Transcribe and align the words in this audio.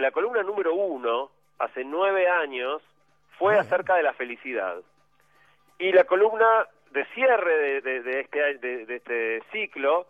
la 0.00 0.10
columna 0.10 0.42
número 0.42 0.74
uno, 0.74 1.30
hace 1.58 1.84
nueve 1.84 2.28
años, 2.28 2.82
fue 3.38 3.58
acerca 3.58 3.96
de 3.96 4.02
la 4.02 4.12
felicidad. 4.12 4.76
Y 5.78 5.92
la 5.92 6.04
columna 6.04 6.66
de 6.90 7.04
cierre 7.14 7.80
de, 7.80 8.02
de, 8.02 8.20
este, 8.20 8.58
de, 8.58 8.96
este 8.96 9.42
ciclo 9.52 10.06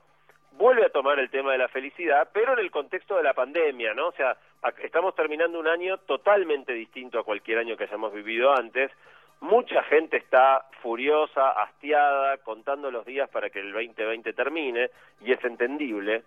vuelve 0.52 0.84
a 0.84 0.90
tomar 0.90 1.18
el 1.18 1.30
tema 1.30 1.52
de 1.52 1.58
la 1.58 1.68
felicidad, 1.68 2.28
pero 2.32 2.54
en 2.54 2.58
el 2.58 2.70
contexto 2.70 3.16
de 3.16 3.22
la 3.22 3.34
pandemia, 3.34 3.94
¿no? 3.94 4.08
O 4.08 4.12
sea, 4.12 4.36
estamos 4.82 5.14
terminando 5.14 5.60
un 5.60 5.68
año 5.68 5.98
totalmente 5.98 6.72
distinto 6.72 7.18
a 7.18 7.24
cualquier 7.24 7.58
año 7.58 7.76
que 7.76 7.84
hayamos 7.84 8.12
vivido 8.12 8.52
antes. 8.52 8.90
Mucha 9.40 9.82
gente 9.84 10.16
está 10.16 10.66
furiosa, 10.82 11.50
hastiada, 11.50 12.36
contando 12.38 12.90
los 12.90 13.06
días 13.06 13.30
para 13.30 13.48
que 13.48 13.60
el 13.60 13.72
2020 13.72 14.32
termine, 14.32 14.90
y 15.20 15.32
es 15.32 15.42
entendible. 15.44 16.24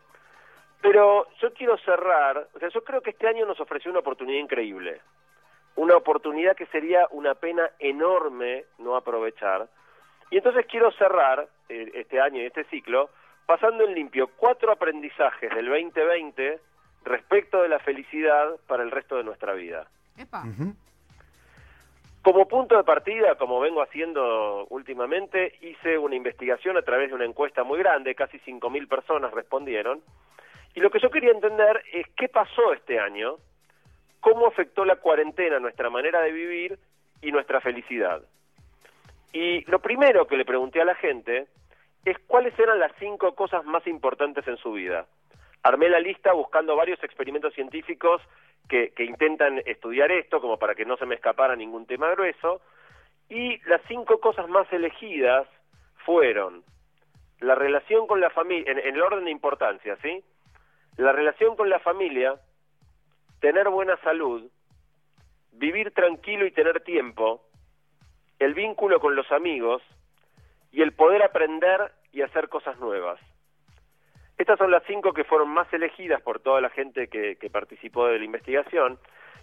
Pero 0.84 1.28
yo 1.40 1.54
quiero 1.54 1.78
cerrar, 1.78 2.50
o 2.54 2.60
sea, 2.60 2.68
yo 2.68 2.84
creo 2.84 3.00
que 3.00 3.12
este 3.12 3.26
año 3.26 3.46
nos 3.46 3.58
ofreció 3.62 3.90
una 3.90 4.02
oportunidad 4.02 4.38
increíble, 4.38 5.00
una 5.78 5.96
oportunidad 5.96 6.58
que 6.58 6.66
sería 6.66 7.08
una 7.12 7.36
pena 7.36 7.72
enorme 7.80 8.66
no 8.80 8.98
aprovechar. 8.98 9.70
Y 10.30 10.38
entonces 10.38 10.66
quiero 10.70 10.92
cerrar 10.92 11.48
eh, 11.70 11.90
este 11.94 12.20
año 12.20 12.42
y 12.42 12.46
este 12.46 12.66
ciclo 12.66 13.10
pasando 13.46 13.86
en 13.86 13.96
limpio 13.96 14.30
cuatro 14.36 14.74
aprendizajes 14.74 15.50
del 15.56 15.70
2020 15.70 16.60
respecto 17.06 17.62
de 17.62 17.70
la 17.70 17.80
felicidad 17.80 18.58
para 18.68 18.84
el 18.84 18.92
resto 18.92 19.16
de 19.16 19.24
nuestra 19.24 19.54
vida. 19.54 19.88
Como 22.24 22.48
punto 22.48 22.76
de 22.76 22.84
partida, 22.84 23.36
como 23.36 23.62
vengo 23.62 23.82
haciendo 23.82 24.66
últimamente, 24.70 25.56
hice 25.62 25.98
una 25.98 26.16
investigación 26.16 26.76
a 26.76 26.82
través 26.82 27.08
de 27.08 27.16
una 27.16 27.26
encuesta 27.26 27.64
muy 27.64 27.80
grande, 27.80 28.16
casi 28.16 28.38
5.000 28.40 28.88
personas 28.90 29.34
respondieron, 29.34 30.02
y 30.76 30.80
lo 30.80 30.90
que 30.90 31.00
yo 31.00 31.10
quería 31.10 31.32
entender 31.32 31.84
es 31.92 32.08
qué 32.16 32.28
pasó 32.30 32.74
este 32.74 33.00
año, 33.00 33.38
cómo 34.20 34.48
afectó 34.48 34.86
la 34.86 34.96
cuarentena 34.96 35.60
nuestra 35.60 35.90
manera 35.90 36.22
de 36.22 36.32
vivir 36.32 36.80
y 37.22 37.32
nuestra 37.32 37.62
felicidad. 37.62 38.22
Y 39.32 39.70
lo 39.70 39.80
primero 39.80 40.28
que 40.28 40.38
le 40.38 40.46
pregunté 40.46 40.82
a 40.82 40.86
la 40.86 40.96
gente 40.96 41.48
es 42.06 42.18
cuáles 42.28 42.58
eran 42.60 42.80
las 42.80 42.92
cinco 43.00 43.34
cosas 43.36 43.66
más 43.66 43.86
importantes 43.88 44.48
en 44.48 44.58
su 44.58 44.74
vida. 44.74 45.08
Armé 45.64 45.90
la 45.90 46.00
lista 46.00 46.34
buscando 46.34 46.76
varios 46.76 47.02
experimentos 47.04 47.54
científicos 47.54 48.22
que, 48.68 48.94
intentan 49.00 49.62
estudiar 49.66 50.12
esto, 50.12 50.42
como 50.42 50.58
para 50.58 50.76
que 50.76 50.86
no 50.86 50.98
se 50.98 51.06
me 51.06 51.16
escapara 51.16 51.56
ningún 51.56 51.86
tema 51.86 52.10
grueso, 52.12 52.62
y 53.30 53.58
las 53.70 53.82
cinco 53.88 54.20
cosas 54.20 54.48
más 54.50 54.72
elegidas 54.72 55.48
fueron 56.06 56.64
la 57.40 57.56
relación 57.56 58.08
con 58.08 58.22
la 58.22 58.30
familia, 58.30 58.72
en, 58.72 58.80
el 58.80 59.02
orden 59.02 59.26
de 59.26 59.32
importancia, 59.32 59.98
¿sí? 60.02 60.24
La 60.98 61.12
relación 61.12 61.56
con 61.56 61.70
la 61.70 61.80
familia, 61.80 62.36
tener 63.40 63.70
buena 63.70 63.98
salud, 63.98 64.50
vivir 65.52 65.92
tranquilo 65.92 66.46
y 66.46 66.52
tener 66.52 66.82
tiempo, 66.84 67.42
el 68.40 68.54
vínculo 68.54 69.00
con 69.00 69.16
los 69.16 69.32
amigos 69.32 69.82
y 70.72 70.82
el 70.82 70.94
poder 70.94 71.24
aprender 71.24 71.92
y 72.12 72.22
hacer 72.22 72.50
cosas 72.50 72.80
nuevas. 72.80 73.20
Estas 74.38 74.58
son 74.58 74.72
las 74.72 74.84
cinco 74.86 75.14
que 75.14 75.24
fueron 75.24 75.50
más 75.50 75.72
elegidas 75.74 76.22
por 76.22 76.40
toda 76.40 76.60
la 76.62 76.70
gente 76.70 77.08
que, 77.08 77.38
participó 77.52 78.08
de 78.08 78.18
la 78.20 78.26
investigación 78.26 79.00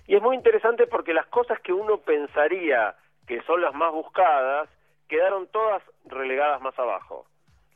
y 0.06 0.16
es 0.16 0.22
muy 0.22 0.36
interesante 0.36 0.86
porque 0.86 1.14
las 1.14 1.26
cosas 1.26 1.60
que 1.60 1.72
uno 1.72 1.98
pensaría 1.98 2.96
que 3.26 3.42
son 3.42 3.60
las 3.60 3.74
más 3.74 3.92
buscadas 3.92 4.68
quedaron 5.08 5.46
todas 5.48 5.82
relegadas 6.06 6.60
más 6.60 6.76
abajo. 6.78 7.26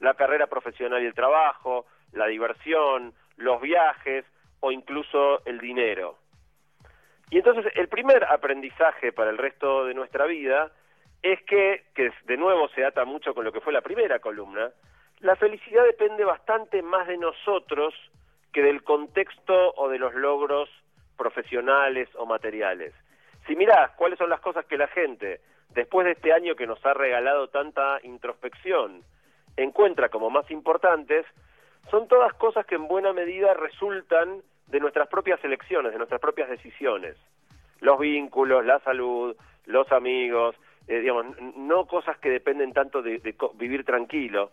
La 0.01 0.15
carrera 0.15 0.49
profesional 0.49 1.03
y 1.03 1.07
el 1.07 1.15
trabajo, 1.15 1.87
la 2.13 2.27
diversión, 2.27 3.15
los 3.37 3.61
viajes 3.61 4.25
o 4.61 4.73
incluso 4.73 5.45
el 5.45 5.59
dinero. 5.59 6.19
Y 7.31 7.39
entonces 7.39 7.73
el 7.75 7.89
primer 7.89 8.25
aprendizaje 8.25 9.13
para 9.13 9.31
el 9.31 9.39
resto 9.39 9.87
de 9.87 9.95
nuestra 9.95 10.27
vida 10.27 10.71
es 11.23 11.43
que, 11.45 11.85
que 11.95 12.13
de 12.27 12.37
nuevo 12.37 12.69
se 12.69 12.85
ata 12.85 13.05
mucho 13.05 13.35
con 13.35 13.45
lo 13.45 13.53
que 13.53 13.61
fue 13.61 13.73
la 13.73 13.81
primera 13.81 14.19
columna, 14.19 14.71
la 15.21 15.37
felicidad 15.37 15.85
depende 15.85 16.25
bastante 16.25 16.83
más 16.83 17.07
de 17.07 17.17
nosotros 17.17 17.95
que 18.53 18.63
del 18.63 18.83
contexto 18.83 19.73
o 19.77 19.89
de 19.89 19.99
los 19.99 20.15
logros 20.15 20.69
profesionales 21.17 22.09
o 22.17 22.27
materiales. 22.27 22.93
Si 23.47 23.57
mirás 23.57 23.91
cuáles 23.97 24.19
son 24.19 24.31
las 24.31 24.41
cosas 24.41 24.67
que 24.67 24.77
la 24.77 24.89
gente, 24.89 25.41
después 25.71 26.05
de 26.05 26.13
este 26.13 26.33
año 26.33 26.57
que 26.57 26.67
nos 26.67 26.85
ha 26.85 26.95
regalado 26.95 27.49
tanta 27.49 28.01
introspección, 28.03 29.03
encuentra 29.57 30.09
como 30.09 30.31
más 30.31 30.51
importantes, 30.51 31.25
son 31.91 32.09
todas 32.09 32.33
cosas 32.35 32.67
que 32.67 32.75
en 32.75 32.89
buena 32.89 33.13
medida 33.13 33.55
resultan 33.55 34.43
de 34.67 34.81
nuestras 34.81 35.09
propias 35.09 35.43
elecciones, 35.45 35.93
de 35.93 35.99
nuestras 35.99 36.21
propias 36.21 36.49
decisiones. 36.49 37.17
Los 37.81 37.99
vínculos, 37.99 38.65
la 38.65 38.81
salud, 38.81 39.37
los 39.67 39.91
amigos, 39.93 40.57
eh, 40.89 41.01
digamos, 41.01 41.27
no 41.57 41.87
cosas 41.87 42.19
que 42.19 42.31
dependen 42.31 42.73
tanto 42.73 43.03
de, 43.03 43.21
vivir 43.55 43.85
tranquilo. 43.85 44.51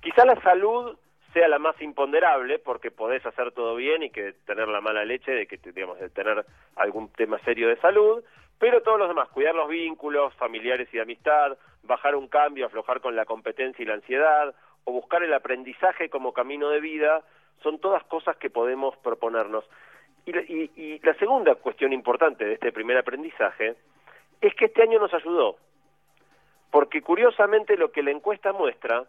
Quizá 0.00 0.24
la 0.24 0.40
salud 0.42 0.96
sea 1.32 1.48
la 1.48 1.58
más 1.58 1.80
imponderable 1.80 2.58
porque 2.58 2.90
podés 2.90 3.24
hacer 3.26 3.52
todo 3.52 3.74
bien 3.74 4.02
y 4.04 4.10
que 4.10 4.34
tener 4.46 4.68
la 4.68 4.80
mala 4.80 5.04
leche 5.04 5.32
de 5.32 5.46
que 5.46 5.58
digamos 5.72 5.98
de 5.98 6.08
tener 6.10 6.44
algún 6.76 7.08
tema 7.08 7.38
serio 7.40 7.68
de 7.68 7.76
salud, 7.76 8.22
pero 8.58 8.82
todos 8.82 8.98
los 8.98 9.08
demás, 9.08 9.28
cuidar 9.30 9.54
los 9.54 9.68
vínculos 9.68 10.32
familiares 10.34 10.88
y 10.92 10.96
de 10.96 11.02
amistad, 11.02 11.56
bajar 11.82 12.14
un 12.14 12.28
cambio, 12.28 12.66
aflojar 12.66 13.00
con 13.00 13.16
la 13.16 13.24
competencia 13.24 13.82
y 13.82 13.86
la 13.86 13.94
ansiedad, 13.94 14.54
o 14.84 14.92
buscar 14.92 15.22
el 15.22 15.32
aprendizaje 15.32 16.08
como 16.08 16.32
camino 16.32 16.70
de 16.70 16.80
vida, 16.80 17.22
son 17.62 17.78
todas 17.78 18.04
cosas 18.04 18.36
que 18.36 18.50
podemos 18.50 18.96
proponernos. 18.98 19.64
Y, 20.26 20.98
la 21.00 21.14
segunda 21.14 21.54
cuestión 21.56 21.92
importante 21.92 22.44
de 22.44 22.54
este 22.54 22.72
primer 22.72 22.96
aprendizaje 22.96 23.74
es 24.40 24.54
que 24.54 24.66
este 24.66 24.82
año 24.82 24.98
nos 24.98 25.12
ayudó, 25.12 25.56
porque 26.70 27.02
curiosamente 27.02 27.76
lo 27.76 27.92
que 27.92 28.02
la 28.02 28.10
encuesta 28.10 28.52
muestra 28.52 29.04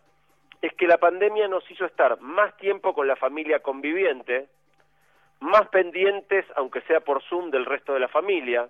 es 0.61 0.73
que 0.73 0.87
la 0.87 0.97
pandemia 0.97 1.47
nos 1.47 1.69
hizo 1.71 1.85
estar 1.85 2.19
más 2.19 2.55
tiempo 2.57 2.93
con 2.93 3.07
la 3.07 3.15
familia 3.15 3.59
conviviente, 3.59 4.47
más 5.39 5.67
pendientes, 5.69 6.45
aunque 6.55 6.81
sea 6.81 7.01
por 7.01 7.21
Zoom, 7.23 7.51
del 7.51 7.65
resto 7.65 7.93
de 7.93 7.99
la 7.99 8.07
familia, 8.07 8.69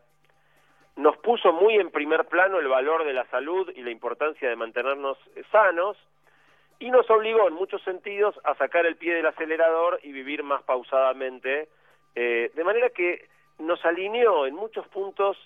nos 0.96 1.18
puso 1.18 1.52
muy 1.52 1.76
en 1.76 1.92
primer 1.92 2.26
plano 2.26 2.60
el 2.60 2.68
valor 2.68 3.06
de 3.06 3.14
la 3.14 3.26
salud 3.26 3.72
y 3.76 3.82
la 3.82 3.92
importancia 3.92 4.50
de 4.50 4.56
mantenernos 4.56 5.18
sanos, 5.52 5.98
y 6.80 6.92
nos 6.92 7.10
obligó 7.10 7.48
en 7.48 7.54
muchos 7.54 7.82
sentidos 7.84 8.40
a 8.44 8.56
sacar 8.56 8.86
el 8.86 8.96
pie 8.96 9.16
del 9.16 9.26
acelerador 9.26 10.00
y 10.04 10.12
vivir 10.12 10.44
más 10.44 10.64
pausadamente, 10.64 11.70
eh, 12.16 12.52
de 12.54 12.64
manera 12.64 12.90
que 12.90 13.28
nos 13.60 13.84
alineó 13.86 14.46
en 14.46 14.56
muchos 14.56 14.88
puntos 14.88 15.38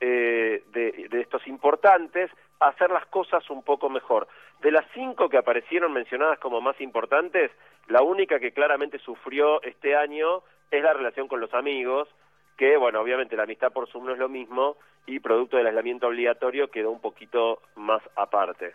eh, 0.00 0.62
de, 0.72 1.08
de, 1.08 1.20
estos 1.20 1.46
importantes 1.46 2.30
a 2.60 2.68
hacer 2.68 2.90
las 2.90 3.06
cosas 3.06 3.48
un 3.50 3.62
poco 3.62 3.88
mejor. 3.88 4.28
De 4.60 4.70
las 4.70 4.84
cinco 4.92 5.28
que 5.28 5.38
aparecieron 5.38 5.92
mencionadas 5.92 6.38
como 6.38 6.60
más 6.60 6.78
importantes, 6.80 7.50
la 7.88 8.02
única 8.02 8.38
que 8.38 8.52
claramente 8.52 8.98
sufrió 8.98 9.62
este 9.62 9.96
año 9.96 10.42
es 10.70 10.82
la 10.82 10.92
relación 10.92 11.28
con 11.28 11.40
los 11.40 11.54
amigos, 11.54 12.08
que, 12.56 12.76
bueno, 12.76 13.00
obviamente 13.00 13.36
la 13.36 13.44
amistad 13.44 13.72
por 13.72 13.88
Zoom 13.88 14.06
no 14.06 14.12
es 14.12 14.18
lo 14.18 14.28
mismo 14.28 14.76
y 15.06 15.20
producto 15.20 15.56
del 15.56 15.66
aislamiento 15.66 16.08
obligatorio 16.08 16.70
quedó 16.70 16.90
un 16.90 17.00
poquito 17.00 17.60
más 17.76 18.02
aparte. 18.16 18.74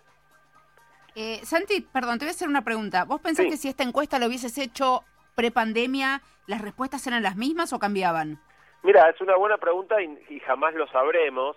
Eh, 1.15 1.39
Santi, 1.43 1.81
perdón, 1.81 2.19
te 2.19 2.25
voy 2.25 2.29
a 2.29 2.31
hacer 2.31 2.47
una 2.47 2.63
pregunta. 2.63 3.05
¿Vos 3.05 3.21
pensás 3.21 3.45
que 3.45 3.57
si 3.57 3.67
esta 3.67 3.83
encuesta 3.83 4.19
lo 4.19 4.27
hubieses 4.27 4.57
hecho 4.57 5.03
prepandemia, 5.35 6.21
las 6.47 6.61
respuestas 6.61 7.05
eran 7.07 7.23
las 7.23 7.35
mismas 7.35 7.73
o 7.73 7.79
cambiaban? 7.79 8.39
Mira, 8.83 9.09
es 9.09 9.19
una 9.21 9.35
buena 9.35 9.57
pregunta 9.57 10.01
y, 10.01 10.39
jamás 10.39 10.73
lo 10.73 10.87
sabremos. 10.87 11.55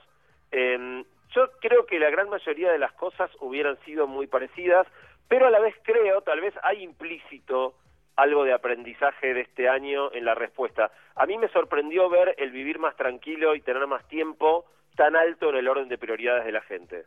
Em, 0.50 1.04
yo 1.34 1.50
creo 1.60 1.86
que 1.86 1.98
la 1.98 2.10
gran 2.10 2.28
mayoría 2.28 2.70
de 2.70 2.78
las 2.78 2.92
cosas 2.92 3.30
hubieran 3.40 3.78
sido 3.84 4.06
muy 4.06 4.26
parecidas, 4.26 4.86
pero 5.28 5.46
a 5.46 5.50
la 5.50 5.60
vez 5.60 5.74
creo, 5.82 6.20
tal 6.22 6.40
vez 6.40 6.54
hay 6.62 6.82
implícito 6.82 7.74
algo 8.16 8.44
de 8.44 8.52
aprendizaje 8.52 9.34
de 9.34 9.40
este 9.40 9.68
año 9.68 10.12
en 10.12 10.24
la 10.24 10.34
respuesta. 10.34 10.92
A 11.16 11.26
mí 11.26 11.38
me 11.38 11.48
sorprendió 11.48 12.08
ver 12.08 12.34
el 12.38 12.50
vivir 12.50 12.78
más 12.78 12.96
tranquilo 12.96 13.54
y 13.54 13.60
tener 13.60 13.86
más 13.86 14.06
tiempo 14.08 14.66
tan 14.96 15.16
alto 15.16 15.48
en 15.50 15.56
el 15.56 15.68
orden 15.68 15.88
de 15.88 15.98
prioridades 15.98 16.44
de 16.44 16.52
la 16.52 16.60
gente. 16.62 17.06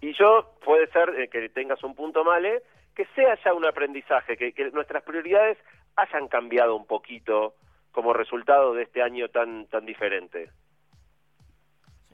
Y 0.00 0.12
yo, 0.14 0.54
puede 0.64 0.86
ser 0.88 1.10
eh, 1.18 1.28
que 1.28 1.48
tengas 1.48 1.82
un 1.82 1.94
punto 1.94 2.24
male, 2.24 2.62
que 2.94 3.06
sea 3.14 3.36
ya 3.44 3.52
un 3.52 3.64
aprendizaje, 3.64 4.36
que, 4.36 4.70
nuestras 4.72 5.02
prioridades 5.02 5.58
hayan 5.96 6.28
cambiado 6.28 6.76
un 6.76 6.86
poquito 6.86 7.54
como 7.92 8.12
resultado 8.12 8.74
de 8.74 8.84
este 8.84 9.02
año 9.02 9.28
tan, 9.28 9.66
tan 9.66 9.84
diferente. 9.84 10.50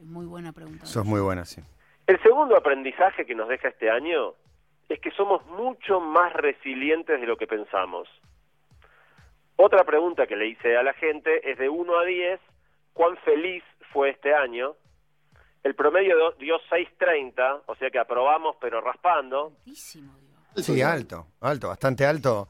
Muy 0.01 0.27
buena 0.27 0.53
pregunta. 0.53 0.85
Eso 0.85 1.01
es 1.01 1.07
muy 1.07 1.21
buena, 1.21 1.45
sí. 1.45 1.63
El 2.07 2.21
segundo 2.23 2.57
aprendizaje 2.57 3.25
que 3.25 3.35
nos 3.35 3.49
deja 3.49 3.69
este 3.69 3.91
año 3.91 4.35
es 4.89 5.01
que 5.01 5.11
somos 5.13 5.45
mucho 5.47 6.01
más 6.01 6.33
resilientes 6.35 7.21
de 7.21 7.27
lo 7.27 7.37
que 7.37 7.47
pensamos. 7.47 8.09
Otra 9.57 9.85
pregunta 9.85 10.27
que 10.27 10.37
le 10.37 10.49
hice 10.49 10.77
a 10.77 10.83
la 10.83 10.93
gente 10.95 11.51
es 11.51 11.59
de 11.59 11.69
1 11.69 11.99
a 11.99 12.05
10, 12.05 12.41
¿cuán 12.93 13.17
feliz 13.19 13.63
fue 13.93 14.11
este 14.11 14.35
año? 14.35 14.75
El 15.65 15.75
promedio 15.75 16.33
dio 16.39 16.61
6.30, 16.71 17.63
o 17.67 17.75
sea 17.75 17.91
que 17.91 17.99
aprobamos 17.99 18.57
pero 18.61 18.83
raspando. 18.83 19.55
Sí, 19.75 20.83
alto, 20.83 21.27
alto, 21.41 21.69
bastante 21.69 22.05
alto. 22.05 22.49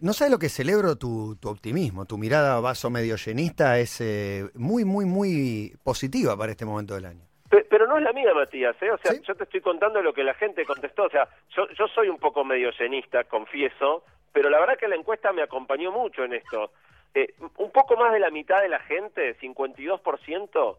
No 0.00 0.12
sabes 0.12 0.32
lo 0.32 0.38
que 0.38 0.48
celebro 0.48 0.96
tu, 0.96 1.38
optimismo, 1.44 2.06
tu 2.06 2.18
mirada 2.18 2.58
vaso 2.60 2.90
medio 2.90 3.14
llenista 3.14 3.78
es 3.78 4.00
eh, 4.00 4.44
muy, 4.54 4.84
muy, 4.84 5.04
muy 5.04 5.76
positiva 5.84 6.36
para 6.36 6.50
este 6.50 6.64
momento 6.64 6.96
del 6.96 7.06
año. 7.06 7.24
Pero 7.48 7.86
no 7.86 7.96
es 7.96 8.02
la 8.02 8.12
mía, 8.12 8.34
Matías, 8.34 8.74
¿eh? 8.82 8.90
O 8.90 8.98
sea, 8.98 9.12
yo 9.22 9.34
te 9.36 9.44
estoy 9.44 9.60
contando 9.60 10.02
lo 10.02 10.12
que 10.12 10.24
la 10.24 10.34
gente 10.34 10.64
contestó. 10.64 11.04
O 11.04 11.10
sea, 11.10 11.28
yo, 11.56 11.68
yo 11.68 11.86
soy 11.86 12.08
un 12.08 12.18
poco 12.18 12.44
medio 12.44 12.72
llenista, 12.72 13.22
confieso, 13.24 14.02
pero 14.32 14.50
la 14.50 14.58
verdad 14.58 14.76
que 14.76 14.88
la 14.88 14.96
encuesta 14.96 15.32
me 15.32 15.42
acompañó 15.42 15.92
mucho 15.92 16.24
en 16.24 16.34
esto. 16.34 16.72
Eh, 17.14 17.32
un 17.58 17.70
poco 17.70 17.96
más 17.96 18.12
de 18.12 18.18
la 18.18 18.30
mitad 18.30 18.60
de 18.60 18.68
la 18.68 18.80
gente, 18.80 19.38
52%, 19.38 20.76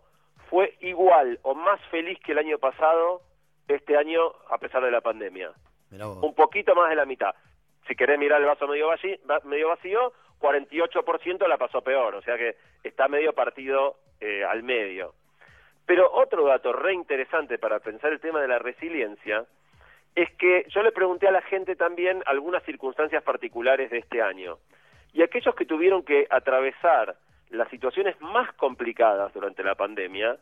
fue 0.49 0.75
igual 0.81 1.39
o 1.43 1.55
más 1.55 1.79
feliz 1.89 2.19
que 2.25 2.31
el 2.31 2.39
año 2.39 2.57
pasado 2.57 3.21
este 3.67 3.97
año 3.97 4.31
a 4.49 4.57
pesar 4.57 4.83
de 4.83 4.91
la 4.91 5.01
pandemia. 5.01 5.51
Un 5.91 6.33
poquito 6.35 6.75
más 6.75 6.89
de 6.89 6.95
la 6.95 7.05
mitad. 7.05 7.33
Si 7.87 7.95
querés 7.95 8.19
mirar 8.19 8.41
el 8.41 8.47
vaso 8.47 8.67
medio 8.67 8.87
vacío, 8.87 9.17
medio 9.45 9.69
vacío 9.69 10.13
48% 10.39 11.47
la 11.47 11.57
pasó 11.57 11.81
peor, 11.81 12.15
o 12.15 12.21
sea 12.21 12.37
que 12.37 12.55
está 12.83 13.07
medio 13.07 13.33
partido 13.33 13.97
eh, 14.19 14.43
al 14.43 14.63
medio. 14.63 15.13
Pero 15.85 16.11
otro 16.11 16.45
dato 16.45 16.73
re 16.73 16.93
interesante 16.93 17.57
para 17.57 17.79
pensar 17.79 18.11
el 18.11 18.19
tema 18.19 18.41
de 18.41 18.49
la 18.49 18.59
resiliencia 18.59 19.45
es 20.15 20.29
que 20.33 20.65
yo 20.69 20.81
le 20.81 20.91
pregunté 20.91 21.27
a 21.27 21.31
la 21.31 21.41
gente 21.41 21.75
también 21.75 22.23
algunas 22.25 22.63
circunstancias 22.63 23.23
particulares 23.23 23.89
de 23.89 23.99
este 23.99 24.21
año. 24.21 24.57
Y 25.13 25.21
aquellos 25.21 25.55
que 25.55 25.65
tuvieron 25.65 26.03
que 26.03 26.27
atravesar 26.29 27.15
las 27.49 27.69
situaciones 27.69 28.19
más 28.21 28.51
complicadas 28.53 29.33
durante 29.33 29.63
la 29.63 29.75
pandemia, 29.75 30.37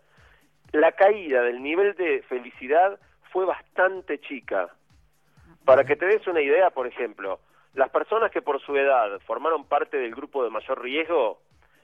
la 0.71 0.91
caída 0.93 1.41
del 1.41 1.61
nivel 1.61 1.95
de 1.95 2.23
felicidad 2.23 2.99
fue 3.31 3.45
bastante 3.45 4.19
chica. 4.19 4.69
Para 5.63 5.83
que 5.83 5.95
te 5.95 6.05
des 6.05 6.25
una 6.27 6.41
idea, 6.41 6.69
por 6.69 6.87
ejemplo, 6.87 7.39
las 7.73 7.89
personas 7.89 8.31
que 8.31 8.41
por 8.41 8.61
su 8.61 8.75
edad 8.75 9.19
formaron 9.25 9.65
parte 9.65 9.97
del 9.97 10.15
grupo 10.15 10.43
de 10.43 10.49
mayor 10.49 10.81
riesgo 10.81 11.41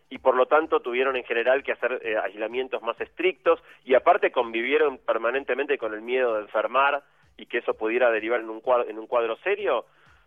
y 0.10 0.18
por 0.18 0.36
lo 0.36 0.46
tanto 0.46 0.82
tuvieron 0.82 1.16
en 1.16 1.24
general 1.24 1.64
que 1.64 1.72
hacer 1.72 2.00
eh, 2.04 2.18
aislamientos 2.18 2.82
más 2.82 3.00
estrictos 3.00 3.62
y 3.86 3.96
aparte 3.96 4.32
convivieron 4.32 4.98
permanentemente 4.98 5.78
con 5.78 5.94
el 5.94 6.02
miedo 6.02 6.36
de 6.36 6.42
enfermar 6.42 7.04
y 7.38 7.46
que 7.46 7.60
eso 7.60 7.74
pudiera 7.74 8.12
derivar 8.12 8.42
en 8.42 8.50
un 8.50 8.62
cuadro, 8.62 8.90
en 8.90 9.00
un 9.00 9.08
cuadro 9.08 9.38
serio, 9.38 9.86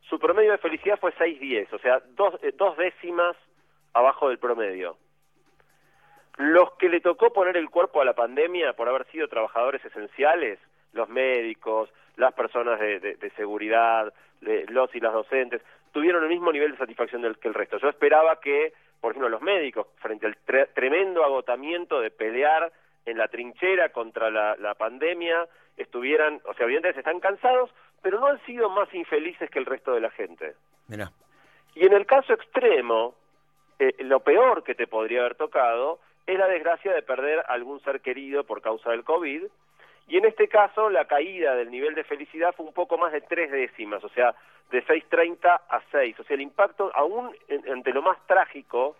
su 0.08 0.18
promedio 0.18 0.52
de 0.52 0.58
felicidad 0.58 0.98
fue 0.98 1.14
6-10, 1.14 1.72
o 1.72 1.78
sea, 1.78 2.02
dos, 2.14 2.34
eh, 2.42 2.52
dos 2.56 2.76
décimas 2.76 3.36
abajo 3.94 4.28
del 4.28 4.38
promedio. 4.38 4.96
Los 6.36 6.72
que 6.74 6.88
le 6.88 7.00
tocó 7.00 7.32
poner 7.32 7.56
el 7.56 7.70
cuerpo 7.70 8.00
a 8.00 8.04
la 8.04 8.14
pandemia 8.14 8.72
por 8.74 8.88
haber 8.88 9.06
sido 9.06 9.28
trabajadores 9.28 9.84
esenciales, 9.84 10.58
los 10.92 11.08
médicos, 11.08 11.90
las 12.16 12.34
personas 12.34 12.78
de, 12.80 13.32
seguridad, 13.36 14.12
los 14.40 14.94
y 14.94 15.00
las 15.00 15.12
docentes, 15.12 15.62
tuvieron 15.92 16.24
el 16.24 16.28
mismo 16.28 16.52
nivel 16.52 16.72
de 16.72 16.78
satisfacción 16.78 17.22
del, 17.22 17.38
que 17.38 17.48
el 17.48 17.54
resto. 17.54 17.78
Yo 17.78 17.88
esperaba 17.88 18.40
que, 18.40 18.72
por 19.00 19.12
ejemplo, 19.12 19.28
los 19.28 19.42
médicos, 19.42 19.86
frente 19.98 20.26
al 20.26 20.36
tremendo 20.74 21.24
agotamiento 21.24 22.00
de 22.00 22.10
pelear 22.10 22.72
en 23.06 23.18
la 23.18 23.28
trinchera 23.28 23.90
contra 23.90 24.30
la, 24.30 24.74
pandemia, 24.74 25.46
estuvieran, 25.76 26.40
o 26.46 26.54
sea, 26.54 26.64
evidentemente 26.64 27.00
están 27.00 27.20
cansados, 27.20 27.70
pero 28.02 28.18
no 28.18 28.26
han 28.26 28.44
sido 28.44 28.70
más 28.70 28.92
infelices 28.92 29.50
que 29.50 29.58
el 29.58 29.66
resto 29.66 29.92
de 29.92 30.00
la 30.00 30.10
gente. 30.10 30.54
Y 31.74 31.86
en 31.86 31.92
el 31.92 32.06
caso 32.06 32.32
extremo, 32.32 33.14
eh, 33.78 33.94
lo 34.00 34.20
peor 34.20 34.62
que 34.62 34.74
te 34.74 34.86
podría 34.86 35.20
haber 35.20 35.34
tocado 35.34 35.98
es 36.26 36.38
la 36.38 36.48
desgracia 36.48 36.92
de 36.92 37.02
perder 37.02 37.44
algún 37.48 37.80
ser 37.82 38.00
querido 38.00 38.44
por 38.44 38.62
causa 38.62 38.90
del 38.90 39.04
COVID, 39.04 39.44
y 40.06 40.18
en 40.18 40.24
este 40.26 40.48
caso 40.48 40.90
la 40.90 41.06
caída 41.06 41.54
del 41.54 41.70
nivel 41.70 41.94
de 41.94 42.04
felicidad 42.04 42.54
fue 42.54 42.66
un 42.66 42.74
poco 42.74 42.98
más 42.98 43.12
de 43.12 43.22
tres 43.22 43.50
décimas, 43.50 44.04
o 44.04 44.08
sea, 44.10 44.34
de 44.70 44.84
6.30 44.84 45.60
a 45.68 45.82
6. 45.90 46.20
O 46.20 46.24
sea, 46.24 46.34
el 46.34 46.42
impacto, 46.42 46.90
aún 46.94 47.34
entre 47.48 47.92
lo 47.92 48.02
más 48.02 48.18
trágico, 48.26 48.96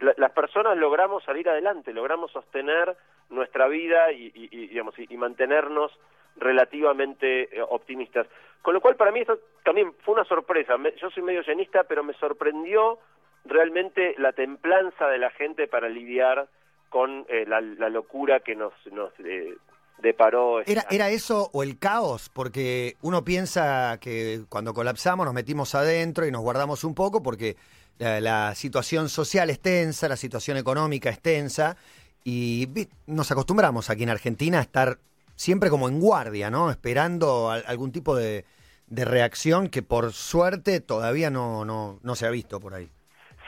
las 0.00 0.32
personas 0.32 0.76
logramos 0.76 1.22
salir 1.24 1.48
adelante, 1.48 1.92
logramos 1.92 2.32
sostener 2.32 2.96
nuestra 3.30 3.68
vida 3.68 4.12
y, 4.12 4.30
digamos, 4.30 4.98
y, 4.98 5.16
mantenernos 5.16 5.92
relativamente 6.36 7.56
eh, 7.56 7.62
optimistas. 7.62 8.26
Con 8.62 8.74
lo 8.74 8.80
cual, 8.80 8.96
para 8.96 9.12
mí 9.12 9.20
esto 9.20 9.38
también 9.64 9.92
fue 10.02 10.14
una 10.14 10.24
sorpresa. 10.24 10.76
yo 11.00 11.10
soy 11.10 11.22
medio 11.22 11.42
llenista, 11.42 11.84
pero 11.84 12.02
me 12.02 12.14
sorprendió 12.14 12.98
realmente 13.44 14.14
la 14.18 14.32
templanza 14.32 15.08
de 15.08 15.18
la 15.18 15.30
gente 15.30 15.66
para 15.66 15.88
lidiar 15.88 16.48
con 16.88 17.26
eh, 17.28 17.44
la, 17.46 17.60
locura 17.88 18.40
que 18.40 18.54
nos, 18.54 18.72
nos 18.92 19.12
eh, 19.24 19.54
deparó. 19.98 20.60
¿Era, 20.66 20.84
¿Era 20.90 21.10
eso 21.10 21.50
o 21.52 21.62
el 21.62 21.78
caos? 21.78 22.28
Porque 22.28 22.96
uno 23.00 23.24
piensa 23.24 23.98
que 24.00 24.42
cuando 24.48 24.74
colapsamos 24.74 25.24
nos 25.24 25.34
metimos 25.34 25.74
adentro 25.74 26.26
y 26.26 26.30
nos 26.30 26.42
guardamos 26.42 26.84
un 26.84 26.94
poco 26.94 27.22
porque 27.22 27.56
la, 27.98 28.54
situación 28.54 29.08
social 29.08 29.50
es 29.50 29.60
tensa, 29.60 30.08
la 30.08 30.16
situación 30.16 30.56
económica 30.56 31.08
es 31.10 31.20
tensa 31.20 31.76
y 32.24 32.68
nos 33.06 33.30
acostumbramos 33.30 33.90
aquí 33.90 34.02
en 34.02 34.10
Argentina 34.10 34.58
a 34.58 34.62
estar 34.62 34.98
siempre 35.36 35.70
como 35.70 35.88
en 35.88 36.00
guardia, 36.00 36.50
¿no? 36.50 36.70
Esperando 36.70 37.50
algún 37.50 37.92
tipo 37.92 38.16
de, 38.16 38.44
de 38.86 39.04
reacción 39.04 39.68
que 39.68 39.82
por 39.82 40.12
suerte 40.12 40.80
todavía 40.80 41.30
no, 41.30 41.64
no, 41.64 41.98
no 42.02 42.14
se 42.14 42.26
ha 42.26 42.30
visto 42.30 42.60
por 42.60 42.74
ahí. 42.74 42.90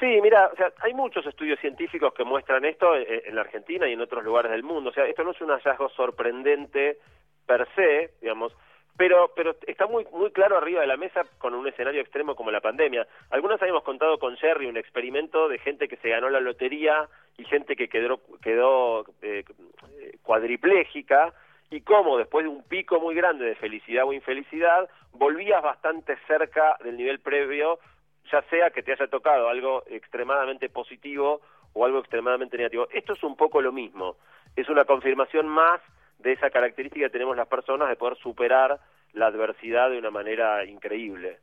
Sí, 0.00 0.20
mira, 0.20 0.50
o 0.52 0.56
sea, 0.56 0.72
hay 0.82 0.92
muchos 0.92 1.24
estudios 1.26 1.60
científicos 1.60 2.12
que 2.14 2.24
muestran 2.24 2.64
esto 2.64 2.96
eh, 2.96 3.22
en, 3.26 3.34
la 3.34 3.42
Argentina 3.42 3.88
y 3.88 3.92
en 3.92 4.00
otros 4.00 4.24
lugares 4.24 4.50
del 4.50 4.62
mundo. 4.62 4.90
O 4.90 4.92
sea, 4.92 5.06
esto 5.06 5.22
no 5.22 5.30
es 5.30 5.40
un 5.40 5.50
hallazgo 5.50 5.88
sorprendente 5.90 6.98
per 7.46 7.68
se, 7.74 8.10
digamos, 8.20 8.56
pero 8.96 9.32
pero 9.34 9.56
está 9.66 9.86
muy 9.86 10.06
muy 10.12 10.30
claro 10.30 10.56
arriba 10.56 10.80
de 10.80 10.86
la 10.86 10.96
mesa 10.96 11.22
con 11.38 11.54
un 11.54 11.66
escenario 11.66 12.00
extremo 12.00 12.34
como 12.34 12.50
la 12.50 12.60
pandemia. 12.60 13.06
Algunos 13.30 13.60
habíamos 13.60 13.82
contado 13.82 14.18
con 14.18 14.36
Jerry 14.36 14.66
un 14.66 14.76
experimento 14.76 15.48
de 15.48 15.58
gente 15.58 15.88
que 15.88 15.96
se 15.96 16.08
ganó 16.08 16.28
la 16.28 16.40
lotería 16.40 17.08
y 17.36 17.44
gente 17.44 17.76
que 17.76 17.88
quedó 17.88 18.20
quedó 18.42 19.04
eh, 19.22 19.44
cuadriplégica 20.22 21.32
y 21.70 21.80
cómo 21.80 22.18
después 22.18 22.44
de 22.44 22.50
un 22.50 22.62
pico 22.62 23.00
muy 23.00 23.14
grande 23.14 23.44
de 23.44 23.56
felicidad 23.56 24.04
o 24.06 24.12
infelicidad 24.12 24.88
volvías 25.12 25.62
bastante 25.62 26.16
cerca 26.26 26.76
del 26.84 26.96
nivel 26.96 27.20
previo 27.20 27.78
ya 28.30 28.42
sea 28.50 28.70
que 28.70 28.82
te 28.82 28.92
haya 28.92 29.06
tocado 29.06 29.48
algo 29.48 29.84
extremadamente 29.88 30.68
positivo 30.68 31.40
o 31.72 31.84
algo 31.84 31.98
extremadamente 31.98 32.56
negativo. 32.56 32.88
Esto 32.92 33.12
es 33.12 33.22
un 33.22 33.36
poco 33.36 33.60
lo 33.60 33.72
mismo, 33.72 34.16
es 34.56 34.68
una 34.68 34.84
confirmación 34.84 35.48
más 35.48 35.80
de 36.18 36.32
esa 36.32 36.50
característica 36.50 37.06
que 37.06 37.12
tenemos 37.12 37.36
las 37.36 37.48
personas 37.48 37.88
de 37.88 37.96
poder 37.96 38.16
superar 38.18 38.80
la 39.12 39.26
adversidad 39.26 39.90
de 39.90 39.98
una 39.98 40.10
manera 40.10 40.64
increíble. 40.64 41.38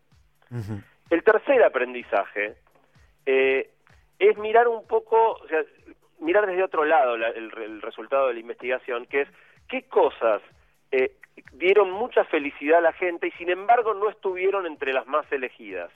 El 1.09 1.23
tercer 1.23 1.63
aprendizaje 1.63 2.55
eh, 3.25 3.69
es 4.19 4.37
mirar 4.37 4.67
un 4.67 4.85
poco, 4.85 5.33
o 5.33 5.47
sea, 5.47 5.61
mirar 6.19 6.45
desde 6.45 6.63
otro 6.63 6.85
lado 6.85 7.15
el, 7.15 7.81
resultado 7.81 8.27
de 8.27 8.33
la 8.33 8.39
investigación, 8.39 9.05
que 9.05 9.21
es 9.21 9.29
qué 9.69 9.83
cosas 9.83 10.41
eh, 10.91 11.15
dieron 11.53 11.91
mucha 11.91 12.25
felicidad 12.25 12.79
a 12.79 12.81
la 12.81 12.93
gente 12.93 13.27
y 13.27 13.31
sin 13.31 13.49
embargo 13.49 13.93
no 13.93 14.09
estuvieron 14.09 14.65
entre 14.65 14.93
las 14.93 15.07
más 15.07 15.29
elegidas. 15.31 15.91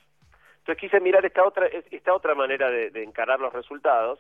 Entonces 0.65 0.81
quise 0.81 1.00
mirar 1.00 1.24
esta 1.24 1.45
otra, 1.45 1.67
esta 1.67 2.12
otra 2.12 2.34
manera 2.34 2.72
de, 2.72 3.03
encarar 3.03 3.39
los 3.39 3.53
resultados. 3.53 4.17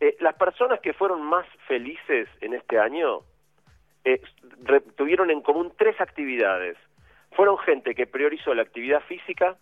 Eh, 0.00 0.16
las 0.20 0.34
personas 0.36 0.80
que 0.80 0.94
fueron 0.94 1.20
más 1.20 1.46
felices 1.68 2.30
en 2.40 2.54
este 2.54 2.78
año 2.78 3.20
eh, 4.02 4.22
tuvieron 4.96 5.30
en 5.30 5.42
común 5.42 5.70
tres 5.76 6.00
actividades. 6.00 6.78
Fueron 7.32 7.58
gente 7.58 7.94
que 7.94 8.06
priorizó 8.06 8.54
la 8.54 8.62
actividad 8.62 9.02
física, 9.02 9.58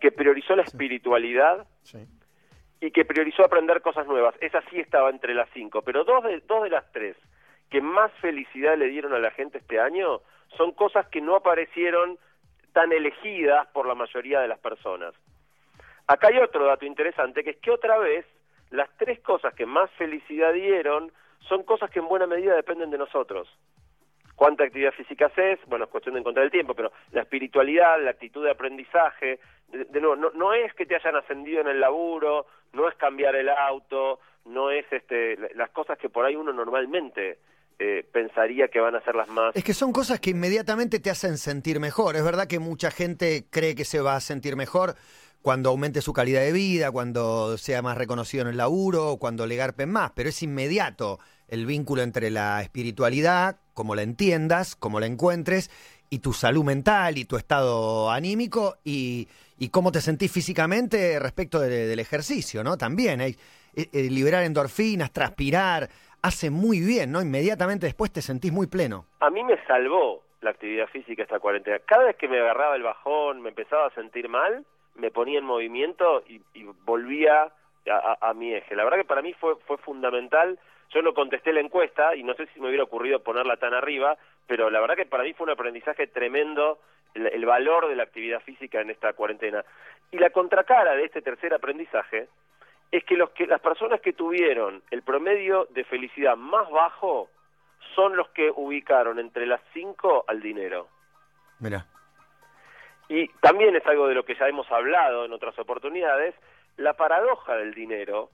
que 0.00 0.12
priorizó 0.12 0.54
la 0.54 0.64
espiritualidad 0.64 1.66
y 2.82 2.90
que 2.90 3.06
priorizó 3.06 3.42
aprender 3.42 3.80
cosas 3.80 4.06
nuevas. 4.06 4.34
Esa 4.42 4.60
sí 4.68 4.80
estaba 4.80 5.08
entre 5.08 5.32
las 5.32 5.48
cinco, 5.54 5.80
pero 5.80 6.04
dos 6.04 6.24
de, 6.24 6.40
dos 6.40 6.62
de 6.62 6.68
las 6.68 6.92
tres 6.92 7.16
que 7.70 7.80
más 7.80 8.12
felicidad 8.20 8.76
le 8.76 8.88
dieron 8.88 9.14
a 9.14 9.18
la 9.18 9.30
gente 9.30 9.56
este 9.56 9.80
año 9.80 10.20
son 10.58 10.72
cosas 10.72 11.06
que 11.06 11.22
no 11.22 11.36
aparecieron 11.36 12.18
tan 12.72 12.92
elegidas 12.92 13.66
por 13.68 13.86
la 13.86 13.94
mayoría 13.94 14.40
de 14.40 14.48
las 14.48 14.58
personas. 14.58 15.14
Acá 16.06 16.28
hay 16.28 16.38
otro 16.38 16.66
dato 16.66 16.84
interesante, 16.84 17.44
que 17.44 17.50
es 17.50 17.56
que 17.58 17.70
otra 17.70 17.98
vez 17.98 18.26
las 18.70 18.88
tres 18.96 19.20
cosas 19.20 19.54
que 19.54 19.66
más 19.66 19.90
felicidad 19.92 20.52
dieron 20.52 21.12
son 21.48 21.62
cosas 21.62 21.90
que 21.90 22.00
en 22.00 22.08
buena 22.08 22.26
medida 22.26 22.54
dependen 22.54 22.90
de 22.90 22.98
nosotros. 22.98 23.48
¿Cuánta 24.34 24.64
actividad 24.64 24.92
física 24.92 25.26
haces? 25.26 25.58
Bueno, 25.66 25.84
es 25.84 25.90
cuestión 25.90 26.14
de 26.14 26.20
encontrar 26.20 26.44
el 26.44 26.50
tiempo, 26.50 26.74
pero 26.74 26.92
la 27.12 27.22
espiritualidad, 27.22 28.02
la 28.02 28.12
actitud 28.12 28.42
de 28.42 28.50
aprendizaje, 28.50 29.38
de, 29.68 30.00
nuevo, 30.00 30.16
no, 30.16 30.30
no 30.30 30.52
es 30.54 30.72
que 30.74 30.86
te 30.86 30.96
hayan 30.96 31.16
ascendido 31.16 31.60
en 31.60 31.68
el 31.68 31.78
laburo, 31.78 32.46
no 32.72 32.88
es 32.88 32.94
cambiar 32.94 33.36
el 33.36 33.48
auto, 33.48 34.20
no 34.46 34.70
es 34.70 34.90
este, 34.92 35.36
las 35.54 35.70
cosas 35.70 35.98
que 35.98 36.08
por 36.08 36.24
ahí 36.24 36.36
uno 36.36 36.52
normalmente 36.52 37.38
eh, 37.80 38.06
pensaría 38.12 38.68
que 38.68 38.78
van 38.78 38.94
a 38.94 39.00
ser 39.00 39.14
las 39.14 39.26
más... 39.28 39.56
Es 39.56 39.64
que 39.64 39.72
son 39.72 39.90
cosas 39.90 40.20
que 40.20 40.30
inmediatamente 40.30 41.00
te 41.00 41.08
hacen 41.08 41.38
sentir 41.38 41.80
mejor. 41.80 42.14
Es 42.14 42.22
verdad 42.22 42.46
que 42.46 42.58
mucha 42.58 42.90
gente 42.90 43.46
cree 43.48 43.74
que 43.74 43.86
se 43.86 44.00
va 44.02 44.16
a 44.16 44.20
sentir 44.20 44.54
mejor 44.54 44.96
cuando 45.40 45.70
aumente 45.70 46.02
su 46.02 46.12
calidad 46.12 46.42
de 46.42 46.52
vida, 46.52 46.90
cuando 46.90 47.56
sea 47.56 47.80
más 47.80 47.96
reconocido 47.96 48.42
en 48.42 48.48
el 48.48 48.58
laburo, 48.58 49.16
cuando 49.16 49.46
le 49.46 49.56
garpen 49.56 49.90
más, 49.90 50.12
pero 50.14 50.28
es 50.28 50.42
inmediato 50.42 51.20
el 51.48 51.64
vínculo 51.64 52.02
entre 52.02 52.28
la 52.28 52.60
espiritualidad, 52.60 53.56
como 53.72 53.94
la 53.94 54.02
entiendas, 54.02 54.76
como 54.76 55.00
la 55.00 55.06
encuentres, 55.06 55.70
y 56.10 56.18
tu 56.18 56.34
salud 56.34 56.64
mental 56.64 57.16
y 57.16 57.24
tu 57.24 57.38
estado 57.38 58.10
anímico, 58.10 58.76
y, 58.84 59.26
y 59.58 59.70
cómo 59.70 59.90
te 59.90 60.02
sentís 60.02 60.30
físicamente 60.30 61.18
respecto 61.18 61.58
del 61.60 61.98
ejercicio, 61.98 62.62
¿no? 62.62 62.76
También, 62.76 63.22
hay, 63.22 63.36
eh, 63.74 63.88
eh, 63.92 64.10
liberar 64.10 64.42
endorfinas, 64.42 65.12
transpirar, 65.12 65.88
hace 66.22 66.50
muy 66.50 66.80
bien, 66.80 67.12
¿no? 67.12 67.22
Inmediatamente 67.22 67.86
después 67.86 68.12
te 68.12 68.22
sentís 68.22 68.52
muy 68.52 68.66
pleno. 68.66 69.06
A 69.20 69.30
mí 69.30 69.42
me 69.44 69.56
salvó 69.66 70.22
la 70.40 70.50
actividad 70.50 70.86
física 70.88 71.22
esta 71.22 71.38
cuarentena. 71.38 71.78
Cada 71.80 72.04
vez 72.04 72.16
que 72.16 72.28
me 72.28 72.40
agarraba 72.40 72.76
el 72.76 72.82
bajón, 72.82 73.42
me 73.42 73.50
empezaba 73.50 73.86
a 73.86 73.94
sentir 73.94 74.28
mal, 74.28 74.64
me 74.94 75.10
ponía 75.10 75.38
en 75.38 75.44
movimiento 75.44 76.22
y, 76.28 76.40
volvía 76.84 77.52
a, 77.86 78.34
mi 78.34 78.54
eje. 78.54 78.74
La 78.74 78.84
verdad 78.84 78.98
que 78.98 79.04
para 79.04 79.22
mí 79.22 79.32
fue, 79.34 79.56
fue 79.66 79.78
fundamental. 79.78 80.58
Yo 80.90 81.02
no 81.02 81.14
contesté 81.14 81.52
la 81.52 81.60
encuesta 81.60 82.16
y 82.16 82.22
no 82.22 82.34
sé 82.34 82.46
si 82.52 82.60
me 82.60 82.68
hubiera 82.68 82.84
ocurrido 82.84 83.22
ponerla 83.22 83.56
tan 83.56 83.74
arriba, 83.74 84.16
pero 84.46 84.70
la 84.70 84.80
verdad 84.80 84.96
que 84.96 85.06
para 85.06 85.22
mí 85.22 85.32
fue 85.34 85.44
un 85.44 85.50
aprendizaje 85.50 86.06
tremendo 86.06 86.78
el, 87.14 87.26
el 87.26 87.44
valor 87.44 87.88
de 87.88 87.96
la 87.96 88.02
actividad 88.02 88.40
física 88.40 88.80
en 88.80 88.90
esta 88.90 89.12
cuarentena. 89.12 89.64
Y 90.10 90.18
la 90.18 90.30
contracara 90.30 90.96
de 90.96 91.04
este 91.04 91.22
tercer 91.22 91.54
aprendizaje 91.54 92.28
es 92.90 93.04
que, 93.04 93.16
los 93.16 93.30
que 93.30 93.46
las 93.46 93.60
personas 93.60 94.00
que 94.00 94.12
tuvieron 94.12 94.82
el 94.90 95.02
promedio 95.02 95.66
de 95.70 95.84
felicidad 95.84 96.36
más 96.36 96.68
bajo 96.70 97.28
son 97.94 98.16
los 98.16 98.28
que 98.30 98.50
ubicaron 98.54 99.18
entre 99.18 99.46
las 99.46 99.60
cinco 99.72 100.24
al 100.26 100.40
dinero. 100.40 100.88
Mira. 101.58 101.86
Y 103.08 103.28
también 103.40 103.74
es 103.74 103.86
algo 103.86 104.06
de 104.06 104.14
lo 104.14 104.24
que 104.24 104.36
ya 104.36 104.48
hemos 104.48 104.70
hablado 104.70 105.24
en 105.24 105.32
otras 105.32 105.58
oportunidades, 105.58 106.34
la 106.76 106.94
paradoja 106.94 107.56
del 107.56 107.74
dinero 107.74 108.30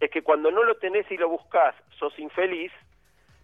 es 0.00 0.10
que 0.10 0.22
cuando 0.22 0.50
no 0.50 0.64
lo 0.64 0.76
tenés 0.76 1.10
y 1.10 1.16
lo 1.16 1.28
buscas, 1.28 1.74
sos 1.98 2.18
infeliz, 2.18 2.72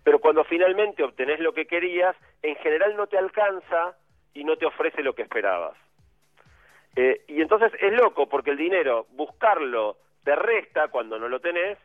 pero 0.03 0.21
cuando 0.21 0.45
finalmente 0.45 1.03
obtenés 1.03 1.41
lo 1.41 1.53
que 1.53 1.67
querías, 1.67 2.17
en 2.43 2.57
general 2.57 2.97
no 2.97 3.07
te 3.07 3.19
alcanza 3.19 3.97
y 4.33 4.45
no 4.45 4.57
te 4.57 4.65
ofrece 4.65 5.03
lo 5.03 5.15
que 5.15 5.23
esperabas. 5.23 5.77
Eh, 6.95 7.25
y 7.29 7.43
entonces 7.43 7.73
es 7.81 7.93
loco 7.93 8.29
porque 8.29 8.51
el 8.51 8.57
dinero, 8.57 9.07
buscarlo 9.11 9.99
te 10.27 10.35
resta 10.35 10.89
cuando 10.89 11.21
no 11.21 11.29
lo 11.29 11.39
tenés, 11.39 11.79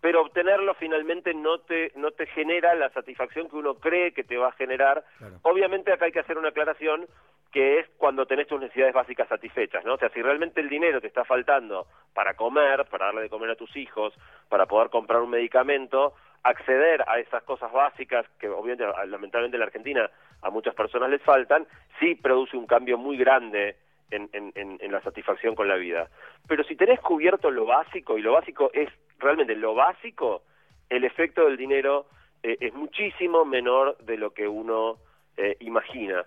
pero 0.00 0.22
obtenerlo 0.22 0.74
finalmente 0.74 1.34
no 1.34 1.58
te 1.58 1.90
no 1.96 2.12
te 2.12 2.26
genera 2.26 2.76
la 2.76 2.90
satisfacción 2.90 3.48
que 3.48 3.56
uno 3.56 3.74
cree 3.74 4.12
que 4.12 4.22
te 4.22 4.36
va 4.36 4.50
a 4.50 4.52
generar. 4.52 5.04
Obviamente 5.42 5.92
acá 5.92 6.04
hay 6.04 6.12
que 6.12 6.20
hacer 6.20 6.38
una 6.38 6.50
aclaración 6.50 7.08
que 7.50 7.80
es 7.80 7.88
cuando 7.96 8.24
tenés 8.24 8.46
tus 8.46 8.60
necesidades 8.60 8.94
básicas 8.94 9.28
satisfechas, 9.28 9.84
¿no? 9.84 9.94
O 9.94 9.98
sea, 9.98 10.10
si 10.10 10.22
realmente 10.22 10.60
el 10.60 10.68
dinero 10.68 11.00
te 11.00 11.08
está 11.08 11.24
faltando 11.24 11.88
para 12.14 12.34
comer, 12.34 12.84
para 12.84 13.06
darle 13.06 13.22
de 13.22 13.30
comer 13.30 13.50
a 13.50 13.56
tus 13.56 13.74
hijos, 13.74 14.14
para 14.48 14.66
poder 14.66 14.90
comprar 14.90 15.20
un 15.20 15.30
medicamento, 15.30 16.14
acceder 16.44 17.02
a 17.08 17.18
esas 17.18 17.42
cosas 17.42 17.72
básicas 17.72 18.24
que 18.38 18.48
obviamente 18.48 18.84
lamentablemente 19.08 19.56
en 19.56 19.60
la 19.60 19.66
Argentina 19.66 20.08
a 20.42 20.50
muchas 20.50 20.76
personas 20.76 21.10
les 21.10 21.22
faltan, 21.22 21.66
sí 21.98 22.14
produce 22.14 22.56
un 22.56 22.68
cambio 22.68 22.96
muy 22.96 23.16
grande 23.16 23.74
en, 24.10 24.28
en, 24.32 24.52
en, 24.54 24.92
la 24.92 25.02
satisfacción 25.02 25.54
con 25.54 25.68
la 25.68 25.76
vida. 25.76 26.08
Pero 26.46 26.64
si 26.64 26.76
tenés 26.76 27.00
cubierto 27.00 27.50
lo 27.50 27.66
básico, 27.66 28.18
y 28.18 28.22
lo 28.22 28.32
básico 28.32 28.70
es 28.72 28.88
realmente 29.18 29.54
lo 29.54 29.74
básico, 29.74 30.42
el 30.88 31.04
efecto 31.04 31.44
del 31.44 31.56
dinero 31.56 32.06
eh, 32.42 32.56
es 32.60 32.74
muchísimo 32.74 33.44
menor 33.44 33.98
de 33.98 34.16
lo 34.16 34.30
que 34.30 34.48
uno 34.48 34.98
eh, 35.36 35.56
imagina. 35.60 36.24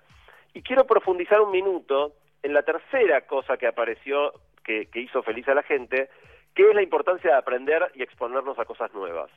Y 0.54 0.62
quiero 0.62 0.86
profundizar 0.86 1.42
un 1.42 1.52
minuto 1.52 2.14
en 2.44 2.54
la 2.54 2.64
tercera 2.64 3.22
cosa 3.22 3.58
que 3.58 3.68
apareció, 3.68 4.34
que, 4.64 4.88
que 4.88 5.00
hizo 5.00 5.24
feliz 5.24 5.48
a 5.48 5.56
la 5.56 5.64
gente, 5.64 6.10
que 6.54 6.70
es 6.70 6.76
la 6.76 6.82
importancia 6.82 7.32
de 7.32 7.38
aprender 7.38 7.92
y 7.96 8.04
exponernos 8.04 8.60
a 8.60 8.66
cosas 8.66 8.94
nuevas. 8.94 9.32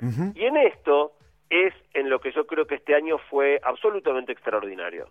Y 0.00 0.44
en 0.44 0.56
esto 0.56 1.12
es 1.50 1.74
en 1.92 2.08
lo 2.08 2.20
que 2.20 2.30
yo 2.30 2.46
creo 2.46 2.66
que 2.66 2.76
este 2.76 2.94
año 2.94 3.18
fue 3.30 3.60
absolutamente 3.64 4.30
extraordinario. 4.30 5.08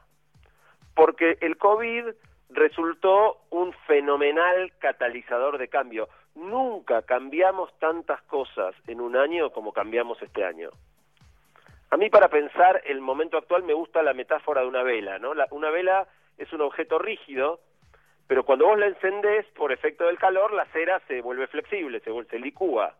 Porque 0.96 1.38
el 1.42 1.58
COVID 1.58 2.06
resultó 2.50 3.38
un 3.50 3.74
fenomenal 3.86 4.72
catalizador 4.80 5.58
de 5.58 5.68
cambio. 5.68 6.08
Nunca 6.36 7.02
cambiamos 7.02 7.78
tantas 7.80 8.22
cosas 8.24 8.76
en 8.88 9.02
un 9.02 9.16
año 9.16 9.52
como 9.52 9.74
cambiamos 9.74 10.22
este 10.22 10.46
año. 10.46 10.70
A 11.90 11.98
mí 11.98 12.10
para 12.10 12.28
pensar 12.30 12.82
el 12.86 13.02
momento 13.02 13.38
actual 13.38 13.64
me 13.64 13.74
gusta 13.74 14.04
la 14.04 14.14
metáfora 14.14 14.62
de 14.62 14.68
una 14.68 14.84
vela, 14.84 15.20
¿no? 15.20 15.34
una 15.52 15.70
vela 15.70 16.08
es 16.38 16.52
un 16.54 16.62
objeto 16.62 17.00
rígido, 17.00 17.60
pero 18.28 18.44
cuando 18.44 18.68
vos 18.68 18.78
la 18.78 18.88
encendés 18.88 19.46
por 19.56 19.72
efecto 19.72 20.06
del 20.06 20.20
calor, 20.20 20.54
la 20.54 20.66
cera 20.66 21.02
se 21.08 21.22
vuelve 21.22 21.48
flexible, 21.48 22.02
se, 22.02 22.12
se 22.26 22.40
licúa. 22.40 22.94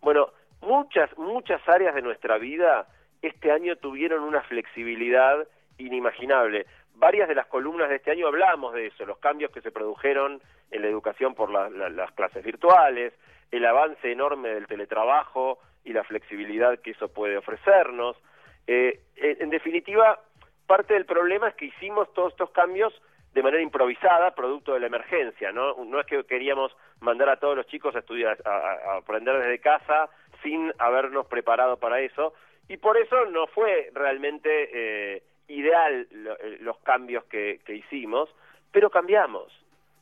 Bueno, 0.00 0.30
muchas, 0.60 1.16
muchas 1.16 1.66
áreas 1.68 1.94
de 1.94 2.02
nuestra 2.02 2.36
vida 2.38 2.88
este 3.22 3.52
año 3.52 3.76
tuvieron 3.76 4.24
una 4.24 4.42
flexibilidad 4.42 5.46
inimaginable 5.78 6.66
varias 7.02 7.26
de 7.26 7.34
las 7.34 7.48
columnas 7.48 7.88
de 7.88 7.96
este 7.96 8.12
año 8.12 8.28
hablamos 8.28 8.72
de 8.74 8.86
eso, 8.86 9.04
los 9.04 9.18
cambios 9.18 9.50
que 9.50 9.60
se 9.60 9.72
produjeron 9.72 10.40
en 10.70 10.82
la 10.82 10.86
educación 10.86 11.34
por 11.34 11.50
las 11.50 12.12
clases 12.12 12.44
virtuales, 12.44 13.12
el 13.50 13.66
avance 13.66 14.12
enorme 14.12 14.50
del 14.50 14.68
teletrabajo 14.68 15.58
y 15.82 15.92
la 15.92 16.04
flexibilidad 16.04 16.78
que 16.78 16.92
eso 16.92 17.12
puede 17.12 17.36
ofrecernos. 17.36 18.16
Eh, 18.68 19.00
en 19.16 19.50
definitiva, 19.50 20.20
parte 20.68 20.94
del 20.94 21.04
problema 21.04 21.48
es 21.48 21.54
que 21.56 21.64
hicimos 21.64 22.06
todos 22.14 22.34
estos 22.34 22.50
cambios 22.52 22.94
de 23.34 23.42
manera 23.42 23.64
improvisada, 23.64 24.36
producto 24.36 24.74
de 24.74 24.80
la 24.80 24.86
emergencia, 24.86 25.50
¿no? 25.50 25.74
No 25.84 25.98
es 25.98 26.06
que 26.06 26.22
queríamos 26.22 26.70
mandar 27.00 27.30
a 27.30 27.40
todos 27.40 27.56
los 27.56 27.66
chicos 27.66 27.96
a 27.96 27.98
estudiar, 27.98 28.38
a, 28.44 28.98
aprender 28.98 29.38
desde 29.38 29.58
casa 29.58 30.08
sin 30.44 30.72
habernos 30.78 31.26
preparado 31.26 31.78
para 31.78 31.98
eso, 31.98 32.32
y 32.68 32.76
por 32.76 32.96
eso 32.96 33.26
no 33.26 33.48
fue 33.48 33.90
realmente 33.92 34.70
eh, 34.72 35.22
ideal 35.52 36.06
eh, 36.10 36.58
los 36.60 36.78
cambios 36.78 37.24
que, 37.24 37.60
hicimos, 37.68 38.28
pero 38.70 38.90
cambiamos, 38.90 39.52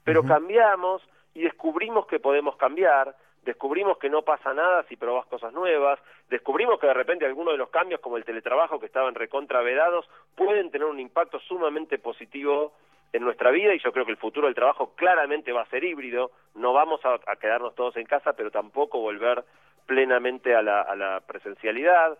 pero 0.05 0.23
cambiamos 0.25 1.03
y 1.35 1.43
descubrimos 1.43 2.07
que 2.07 2.21
podemos 2.21 2.57
cambiar, 2.57 3.15
descubrimos 3.45 3.99
que 3.99 4.11
no 4.11 4.23
pasa 4.23 4.55
nada 4.55 4.85
si 4.89 4.97
probas 4.97 5.27
cosas 5.27 5.53
nuevas, 5.53 5.99
descubrimos 6.29 6.79
que 6.79 6.87
de 6.87 6.95
repente 6.95 7.27
algunos 7.27 7.55
de 7.55 7.59
los 7.59 7.71
cambios 7.71 8.01
como 8.01 8.17
el 8.17 8.25
teletrabajo 8.25 8.79
que 8.79 8.87
estaban 8.87 9.15
recontravedados 9.15 10.09
pueden 10.37 10.71
tener 10.71 10.87
un 10.87 11.01
impacto 11.01 11.41
sumamente 11.41 11.99
positivo 11.99 12.73
en 13.13 13.25
nuestra 13.25 13.51
vida 13.51 13.75
y 13.75 13.81
yo 13.81 13.93
creo 13.93 14.05
que 14.05 14.13
el 14.13 14.19
futuro 14.19 14.47
del 14.47 14.55
trabajo 14.55 14.95
claramente 14.95 15.53
va 15.53 15.63
a 15.63 15.71
ser 15.71 15.83
híbrido, 15.83 16.31
no 16.55 16.73
vamos 16.73 17.01
a, 17.05 17.19
quedarnos 17.37 17.75
todos 17.75 17.97
en 17.97 18.07
casa, 18.07 18.35
pero 18.35 18.51
tampoco 18.51 19.01
volver 19.01 19.45
plenamente 19.87 20.55
a 20.55 20.63
la, 20.63 20.83
a 20.83 20.95
la 20.95 21.21
presencialidad. 21.27 22.17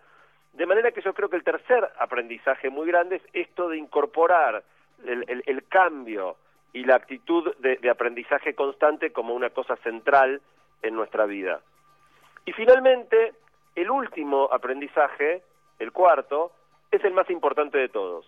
De 0.53 0.65
manera 0.65 0.91
que 0.91 1.01
yo 1.01 1.13
creo 1.13 1.29
que 1.29 1.37
el 1.37 1.43
tercer 1.43 1.89
aprendizaje 1.99 2.69
muy 2.69 2.87
grande 2.87 3.17
es 3.17 3.23
esto 3.33 3.69
de 3.69 3.77
incorporar 3.77 4.63
el, 5.05 5.63
cambio 5.69 6.35
y 6.73 6.83
la 6.83 6.95
actitud 6.95 7.55
de, 7.57 7.89
aprendizaje 7.89 8.53
constante 8.53 9.11
como 9.11 9.33
una 9.33 9.49
cosa 9.49 9.77
central 9.77 10.41
en 10.81 10.95
nuestra 10.95 11.25
vida. 11.25 11.61
Y 12.45 12.51
finalmente, 12.53 13.33
el 13.75 13.89
último 13.89 14.49
aprendizaje, 14.51 15.41
el 15.79 15.91
cuarto, 15.91 16.51
es 16.91 17.03
el 17.05 17.13
más 17.13 17.29
importante 17.29 17.77
de 17.77 17.89
todos. 17.89 18.25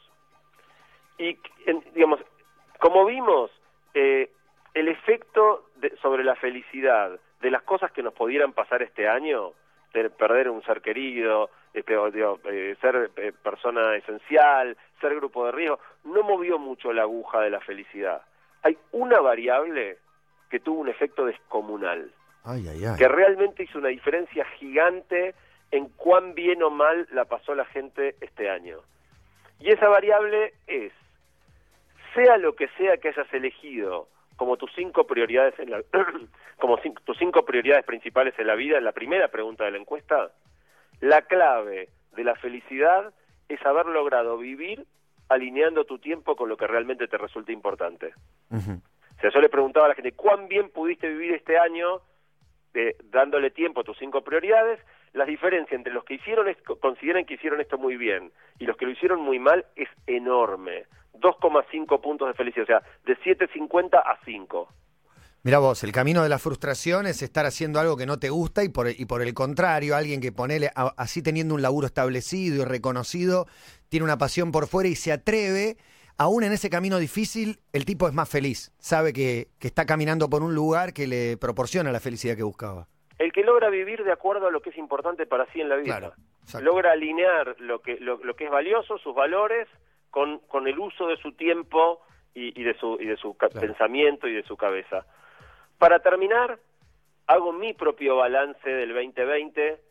Y, 1.18 1.38
digamos, 1.94 2.20
como 2.80 3.06
vimos, 3.06 3.52
eh, 3.94 4.32
el 4.74 4.88
efecto 4.88 5.66
sobre 6.02 6.24
la 6.24 6.36
felicidad 6.36 7.20
de 7.42 7.52
las 7.52 7.64
cosas 7.64 7.92
que 7.92 8.02
nos 8.02 8.14
pudieran 8.14 8.54
pasar 8.54 8.82
este 8.82 9.08
año, 9.08 9.52
de 9.94 10.10
perder 10.10 10.50
un 10.50 10.64
ser 10.64 10.82
querido, 10.82 11.50
este, 11.74 11.96
eh, 11.96 12.76
ser 12.80 13.12
eh, 13.16 13.34
persona 13.44 13.96
esencial, 13.96 14.78
ser 15.02 15.16
grupo 15.16 15.46
de 15.46 15.52
riesgo, 15.52 15.80
no 16.04 16.24
movió 16.24 16.60
mucho 16.60 16.94
la 16.94 17.04
aguja 17.04 17.42
de 17.42 17.50
la 17.50 17.60
felicidad. 17.62 18.22
Hay 18.62 18.78
una 18.92 19.20
variable 19.20 19.98
que 20.50 20.60
tuvo 20.60 20.82
un 20.82 20.90
efecto 20.90 21.26
descomunal, 21.26 22.12
que 22.98 23.08
realmente 23.08 23.64
hizo 23.64 23.80
una 23.80 23.88
diferencia 23.90 24.46
gigante 24.60 25.34
en 25.72 25.88
cuán 25.90 26.36
bien 26.36 26.62
o 26.62 26.70
mal 26.70 27.08
la 27.12 27.26
pasó 27.26 27.56
la 27.56 27.66
gente 27.66 28.16
este 28.22 28.50
año. 28.50 28.80
Y 29.60 29.72
esa 29.72 29.88
variable 29.88 30.54
es, 30.68 30.92
sea 32.14 32.38
lo 32.38 32.56
que 32.56 32.68
sea 32.78 32.98
que 32.98 33.10
hayas 33.10 33.34
elegido 33.34 34.08
como 34.36 34.58
tus 34.58 34.72
cinco 34.76 35.06
prioridades 35.08 35.58
en 35.58 35.72
la, 35.72 35.82
como 36.60 36.78
tus 36.78 37.18
cinco 37.18 37.44
prioridades 37.46 37.86
principales 37.86 38.34
en 38.38 38.48
la 38.48 38.56
vida, 38.56 38.78
en 38.78 38.84
la 38.84 38.92
primera 38.92 39.30
pregunta 39.30 39.66
de 39.66 39.72
la 39.72 39.78
encuesta, 39.78 40.32
la 41.04 41.24
clave 41.24 41.90
de 42.16 42.24
la 42.24 42.34
felicidad 42.36 43.14
es 43.50 43.62
haber 43.66 43.88
logrado 43.88 44.38
vivir 44.38 44.86
alineando 45.28 45.84
tu 45.84 46.00
tiempo 46.00 46.38
con 46.38 46.48
lo 46.48 46.56
que 46.56 46.66
realmente 46.66 47.10
te 47.10 47.18
resulta 47.18 47.52
importante. 47.52 48.14
O 48.50 49.20
sea, 49.20 49.30
yo 49.30 49.42
le 49.42 49.50
preguntaba 49.50 49.88
a 49.88 49.90
la 49.90 49.96
gente, 49.96 50.14
¿cuán 50.14 50.48
bien 50.48 50.70
pudiste 50.70 51.10
vivir 51.10 51.34
este 51.34 51.58
año 51.58 52.00
eh, 52.74 52.96
dándole 53.12 53.52
tiempo 53.52 53.82
a 53.82 53.84
tus 53.84 53.98
cinco 53.98 54.24
prioridades? 54.24 54.80
La 55.12 55.26
diferencia 55.26 55.76
entre 55.76 55.92
los 55.92 56.06
que 56.06 56.14
hicieron 56.14 56.48
esto, 56.48 56.80
consideran 56.80 57.26
que 57.26 57.34
hicieron 57.34 57.60
esto 57.60 57.78
muy 57.78 57.98
bien 57.98 58.32
y 58.58 58.66
los 58.66 58.78
que 58.78 58.86
lo 58.86 58.92
hicieron 58.92 59.20
muy 59.20 59.40
mal 59.40 59.66
es 59.76 59.90
enorme. 60.08 60.86
2,5 61.16 62.00
puntos 62.00 62.30
de 62.30 62.34
felicidad, 62.34 62.64
o 62.64 62.68
sea, 62.68 62.82
de 63.04 63.18
7,50 63.18 63.98
a 63.98 64.20
5. 64.24 64.70
Mira 65.46 65.60
vos, 65.60 65.84
el 65.84 65.92
camino 65.92 66.24
de 66.24 66.30
la 66.30 66.40
frustración 66.40 67.06
es 67.06 67.22
estar 67.22 67.46
haciendo 67.46 67.78
algo 67.82 67.98
que 67.98 68.06
no 68.06 68.18
te 68.18 68.30
gusta 68.30 68.64
y 68.64 68.70
por, 68.70 68.88
y 68.90 69.06
por 69.06 69.22
el 69.22 69.34
contrario, 69.34 69.94
alguien 69.94 70.22
que 70.22 70.32
ponele, 70.32 70.70
así 70.74 71.22
teniendo 71.22 71.54
un 71.54 71.62
laburo 71.62 71.86
establecido 71.86 72.62
y 72.62 72.66
reconocido, 72.66 73.46
tiene 73.90 74.06
una 74.06 74.18
pasión 74.18 74.54
por 74.54 74.68
fuera 74.68 74.88
y 74.88 74.96
se 74.96 75.12
atreve 75.12 75.76
aún 76.18 76.46
en 76.46 76.54
ese 76.54 76.70
camino 76.70 76.98
difícil, 76.98 77.60
el 77.74 77.84
tipo 77.84 78.08
es 78.08 78.14
más 78.14 78.30
feliz. 78.30 78.72
Sabe 78.80 79.12
que, 79.12 79.50
que 79.60 79.68
está 79.68 79.86
caminando 79.86 80.30
por 80.30 80.44
un 80.44 80.56
lugar 80.56 80.94
que 80.94 81.08
le 81.08 81.36
proporciona 81.36 81.92
la 81.92 82.00
felicidad 82.00 82.38
que 82.38 82.44
buscaba. 82.44 82.88
El 83.20 83.34
que 83.34 83.44
logra 83.44 83.70
vivir 83.70 84.06
de 84.06 84.14
acuerdo 84.14 84.48
a 84.48 84.50
lo 84.50 84.62
que 84.62 84.70
es 84.70 84.78
importante 84.78 85.26
para 85.26 85.46
sí 85.52 85.60
en 85.60 85.68
la 85.68 85.76
vida. 85.76 86.14
logra 86.62 86.94
alinear 86.94 87.58
lo 87.60 87.82
que, 87.82 87.98
lo, 88.00 88.18
que 88.38 88.46
es 88.46 88.50
valioso, 88.50 88.98
sus 88.98 89.14
valores, 89.14 89.68
con, 90.10 90.40
con 90.48 90.70
el 90.70 90.80
uso 90.80 91.08
de 91.08 91.18
su 91.18 91.34
tiempo 91.34 92.00
y, 92.34 92.58
y 92.58 92.64
de 92.64 92.76
su, 92.76 92.98
y 93.02 93.08
de 93.08 93.18
su 93.18 93.36
pensamiento 93.36 94.30
y 94.30 94.36
de 94.36 94.44
su 94.44 94.56
cabeza. 94.56 95.06
Para 95.84 96.00
terminar, 96.00 96.60
hago 97.28 97.52
mi 97.52 97.74
propio 97.74 98.16
balance 98.16 98.70
del 98.70 98.94
2020. 98.94 99.82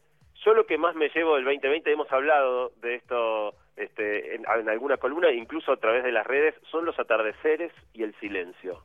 Yo 0.42 0.54
lo 0.54 0.64
que 0.64 0.78
más 0.78 0.94
me 0.94 1.10
llevo 1.10 1.34
del 1.34 1.44
2020, 1.44 1.92
hemos 1.92 2.10
hablado 2.10 2.70
de 2.80 2.94
esto 2.94 3.52
este, 3.76 4.36
en, 4.36 4.48
alguna 4.48 4.96
columna, 4.96 5.30
incluso 5.30 5.70
a 5.70 5.76
través 5.76 6.02
de 6.02 6.10
las 6.10 6.26
redes, 6.26 6.54
son 6.70 6.86
los 6.86 6.98
atardeceres 6.98 7.72
y 7.92 8.04
el 8.04 8.14
silencio. 8.20 8.82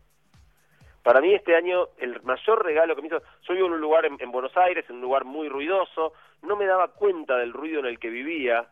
Para 1.01 1.21
mí 1.21 1.33
este 1.33 1.55
año 1.55 1.87
el 1.97 2.21
mayor 2.23 2.65
regalo 2.65 2.93
que 2.93 3.01
me 3.01 3.07
hizo, 3.07 3.21
yo 3.43 3.53
vivo 3.53 3.67
en 3.67 3.73
un 3.75 3.79
lugar 3.79 4.03
en, 4.03 4.29
Buenos 4.29 4.57
Aires, 4.57 4.83
en 4.89 4.97
un 4.97 5.01
lugar 5.03 5.23
muy 5.23 5.47
ruidoso, 5.47 6.11
no 6.41 6.57
me 6.57 6.65
daba 6.65 6.89
cuenta 6.89 7.37
del 7.37 7.53
ruido 7.53 7.79
en 7.79 7.85
el 7.85 7.99
que 7.99 8.09
vivía. 8.09 8.67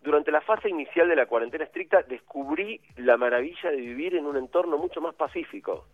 Durante 0.00 0.30
la 0.30 0.42
fase 0.42 0.68
inicial 0.68 1.08
de 1.08 1.16
la 1.16 1.26
cuarentena 1.26 1.64
estricta 1.64 2.02
descubrí 2.02 2.80
la 2.98 3.16
maravilla 3.16 3.72
de 3.72 3.78
vivir 3.78 4.14
en 4.14 4.26
un 4.26 4.36
entorno 4.36 4.78
mucho 4.78 5.00
más 5.00 5.16
pacífico. 5.16 5.84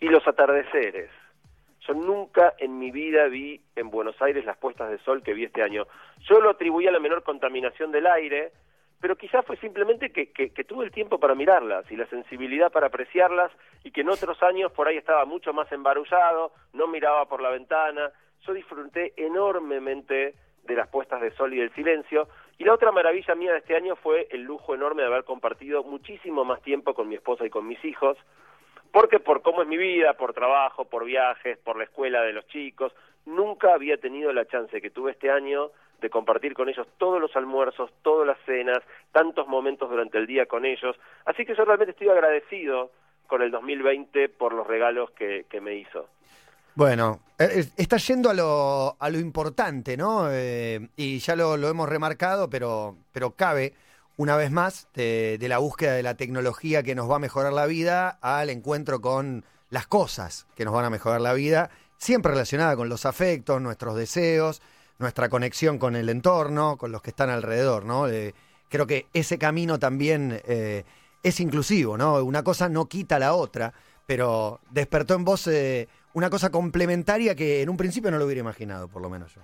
Y 0.00 0.08
los 0.08 0.26
atardeceres. 0.26 1.10
Yo 1.86 1.94
nunca 1.94 2.54
en 2.58 2.78
mi 2.78 2.90
vida 2.90 3.26
vi 3.28 3.60
en 3.76 3.90
Buenos 3.90 4.20
Aires 4.20 4.44
las 4.44 4.56
puestas 4.56 4.90
de 4.90 4.98
sol 4.98 5.22
que 5.22 5.34
vi 5.34 5.44
este 5.44 5.62
año. 5.62 5.86
Yo 6.20 6.40
lo 6.40 6.50
atribuí 6.50 6.86
a 6.86 6.90
la 6.90 7.00
menor 7.00 7.22
contaminación 7.22 7.90
del 7.90 8.06
aire, 8.06 8.52
pero 9.00 9.16
quizás 9.16 9.44
fue 9.46 9.56
simplemente 9.56 10.12
que, 10.12 10.30
que, 10.30 10.64
tuve 10.64 10.84
el 10.84 10.90
tiempo 10.90 11.18
para 11.18 11.34
mirarlas 11.34 11.90
y 11.90 11.96
la 11.96 12.06
sensibilidad 12.06 12.70
para 12.70 12.88
apreciarlas 12.88 13.50
y 13.82 13.92
que 13.92 14.02
en 14.02 14.10
otros 14.10 14.42
años 14.42 14.72
por 14.72 14.88
ahí 14.88 14.98
estaba 14.98 15.24
mucho 15.24 15.54
más 15.54 15.72
embarullado, 15.72 16.52
no 16.74 16.86
miraba 16.86 17.26
por 17.26 17.40
la 17.40 17.48
ventana. 17.48 18.10
Yo 18.46 18.52
disfruté 18.52 19.14
enormemente 19.16 20.34
de 20.64 20.74
las 20.74 20.88
puestas 20.88 21.22
de 21.22 21.30
sol 21.32 21.54
y 21.54 21.58
del 21.58 21.74
silencio. 21.74 22.28
Y 22.58 22.64
la 22.64 22.74
otra 22.74 22.92
maravilla 22.92 23.34
mía 23.34 23.52
de 23.52 23.58
este 23.58 23.74
año 23.74 23.96
fue 23.96 24.28
el 24.30 24.42
lujo 24.42 24.74
enorme 24.74 25.00
de 25.00 25.08
haber 25.08 25.24
compartido 25.24 25.82
muchísimo 25.82 26.44
más 26.44 26.60
tiempo 26.60 26.92
con 26.92 27.08
mi 27.08 27.14
esposa 27.14 27.46
y 27.46 27.50
con 27.50 27.66
mis 27.66 27.82
hijos 27.86 28.18
porque 28.92 29.20
por 29.20 29.42
cómo 29.42 29.62
es 29.62 29.68
mi 29.68 29.76
vida, 29.76 30.14
por 30.14 30.32
trabajo, 30.32 30.84
por 30.84 31.04
viajes, 31.04 31.58
por 31.58 31.76
la 31.76 31.84
escuela 31.84 32.22
de 32.22 32.32
los 32.32 32.46
chicos, 32.48 32.92
nunca 33.26 33.74
había 33.74 33.98
tenido 33.98 34.32
la 34.32 34.46
chance 34.46 34.80
que 34.80 34.90
tuve 34.90 35.12
este 35.12 35.30
año 35.30 35.70
de 36.00 36.10
compartir 36.10 36.54
con 36.54 36.68
ellos 36.68 36.86
todos 36.98 37.20
los 37.20 37.34
almuerzos, 37.36 37.90
todas 38.02 38.26
las 38.26 38.38
cenas, 38.46 38.78
tantos 39.12 39.46
momentos 39.46 39.90
durante 39.90 40.18
el 40.18 40.26
día 40.26 40.46
con 40.46 40.64
ellos. 40.64 40.96
Así 41.26 41.44
que 41.44 41.54
yo 41.54 41.64
realmente 41.64 41.92
estoy 41.92 42.08
agradecido 42.08 42.90
con 43.26 43.42
el 43.42 43.50
2020 43.50 44.28
por 44.30 44.52
los 44.52 44.66
regalos 44.66 45.10
que, 45.12 45.44
me 45.60 45.74
hizo. 45.76 46.08
Bueno, 46.74 47.20
eh, 47.38 47.64
está 47.76 47.98
yendo 47.98 48.30
a 48.30 48.34
lo, 48.34 48.96
a 48.98 49.10
lo 49.10 49.18
importante, 49.18 49.96
¿no? 49.96 50.28
Eh, 50.30 50.80
y 50.96 51.18
ya 51.18 51.36
lo, 51.36 51.56
lo, 51.56 51.68
hemos 51.68 51.88
remarcado, 51.88 52.48
pero, 52.48 52.96
pero 53.12 53.32
cabe 53.32 53.74
una 54.20 54.36
vez 54.36 54.50
más, 54.50 54.86
de, 54.92 55.38
la 55.40 55.56
búsqueda 55.56 55.94
de 55.94 56.02
la 56.02 56.14
tecnología 56.14 56.82
que 56.82 56.94
nos 56.94 57.10
va 57.10 57.16
a 57.16 57.18
mejorar 57.18 57.54
la 57.54 57.64
vida 57.64 58.18
al 58.20 58.50
encuentro 58.50 59.00
con 59.00 59.46
las 59.70 59.86
cosas 59.86 60.46
que 60.54 60.66
nos 60.66 60.74
van 60.74 60.84
a 60.84 60.90
mejorar 60.90 61.22
la 61.22 61.32
vida, 61.32 61.70
siempre 61.96 62.32
relacionada 62.32 62.76
con 62.76 62.90
los 62.90 63.06
afectos, 63.06 63.62
nuestros 63.62 63.96
deseos, 63.96 64.60
nuestra 64.98 65.30
conexión 65.30 65.78
con 65.78 65.96
el 65.96 66.10
entorno, 66.10 66.76
con 66.76 66.92
los 66.92 67.00
que 67.00 67.08
están 67.08 67.30
alrededor, 67.30 67.86
¿no? 67.86 68.04
creo 68.68 68.86
que 68.86 69.06
ese 69.14 69.38
camino 69.38 69.78
también 69.78 70.42
eh, 70.44 70.84
es 71.22 71.40
inclusivo, 71.40 71.96
¿no? 71.96 72.22
Una 72.22 72.44
cosa 72.44 72.68
no 72.68 72.90
quita 72.90 73.18
la 73.18 73.32
otra, 73.32 73.72
pero 74.04 74.60
despertó 74.70 75.14
en 75.14 75.24
vos 75.24 75.46
eh, 75.46 75.88
una 76.12 76.28
cosa 76.28 76.50
complementaria 76.50 77.34
que 77.34 77.62
en 77.62 77.70
un 77.70 77.78
principio 77.78 78.10
no 78.10 78.18
lo 78.18 78.26
hubiera 78.26 78.40
imaginado, 78.40 78.86
por 78.86 79.00
lo 79.00 79.08
menos 79.08 79.34
yo. 79.34 79.40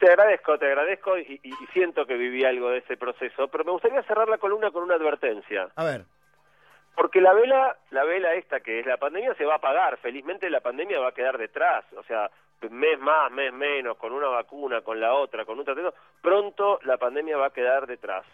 Te 0.00 0.08
agradezco, 0.08 0.58
te 0.58 0.64
agradezco 0.64 1.18
y, 1.18 1.38
siento 1.74 2.06
que 2.06 2.14
viví 2.14 2.42
algo 2.42 2.70
de 2.70 2.78
ese 2.78 2.96
proceso, 2.96 3.48
pero 3.48 3.64
me 3.64 3.72
gustaría 3.72 4.02
cerrar 4.04 4.30
la 4.30 4.38
columna 4.38 4.70
con 4.70 4.82
una 4.82 4.94
advertencia. 4.94 5.68
A 5.76 5.84
ver. 5.84 6.04
Porque 6.94 7.20
la 7.20 7.34
vela, 7.34 7.76
la 7.90 8.04
vela 8.04 8.32
esta 8.32 8.60
que 8.60 8.80
es 8.80 8.86
la 8.86 8.96
pandemia 8.96 9.34
se 9.34 9.44
va 9.44 9.54
a 9.54 9.56
apagar, 9.56 9.98
felizmente 9.98 10.48
la 10.48 10.60
pandemia 10.60 10.98
va 11.00 11.08
a 11.08 11.14
quedar 11.14 11.36
detrás, 11.36 11.84
o 11.98 12.02
sea, 12.04 12.30
mes 12.70 12.98
más, 12.98 13.30
mes 13.30 13.52
menos, 13.52 13.98
con 13.98 14.12
una 14.12 14.28
vacuna, 14.28 14.80
con 14.80 14.98
la 14.98 15.12
otra, 15.12 15.44
con 15.44 15.58
un 15.58 15.66
tratamiento, 15.66 15.98
pronto 16.22 16.80
la 16.84 16.96
pandemia 16.96 17.36
va 17.36 17.46
a 17.46 17.52
quedar 17.52 17.86
detrás. 17.86 18.24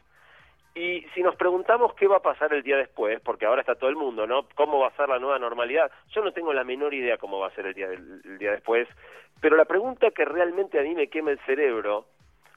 Y 0.77 1.07
si 1.15 1.23
nos 1.23 1.35
preguntamos 1.37 1.95
qué 1.95 2.07
va 2.07 2.19
a 2.19 2.23
pasar 2.23 2.53
el 2.53 2.63
día 2.63 2.77
después, 2.77 3.19
porque 3.23 3.47
ahora 3.47 3.63
está 3.63 3.77
todo 3.77 3.89
el 3.89 3.97
mundo, 3.97 4.27
¿no? 4.27 4.47
¿Cómo 4.55 4.79
va 4.79 4.89
a 4.89 4.97
ser 4.97 5.09
la 5.09 5.19
nueva 5.19 5.39
normalidad? 5.39 5.91
Yo 6.11 6.23
no 6.23 6.33
tengo 6.33 6.53
la 6.53 6.65
menor 6.65 6.93
idea 6.93 7.17
cómo 7.17 7.39
va 7.39 7.47
a 7.47 7.55
ser 7.55 7.65
el 7.65 7.73
día, 7.73 7.87
el 7.87 8.37
día 8.37 8.51
después, 8.51 8.87
pero 9.41 9.57
la 9.57 9.65
pregunta 9.65 10.11
que 10.11 10.27
realmente 10.27 10.79
a 10.79 10.83
mí 10.83 10.95
me 10.95 11.09
quema 11.09 11.31
el 11.31 11.39
cerebro 11.47 12.05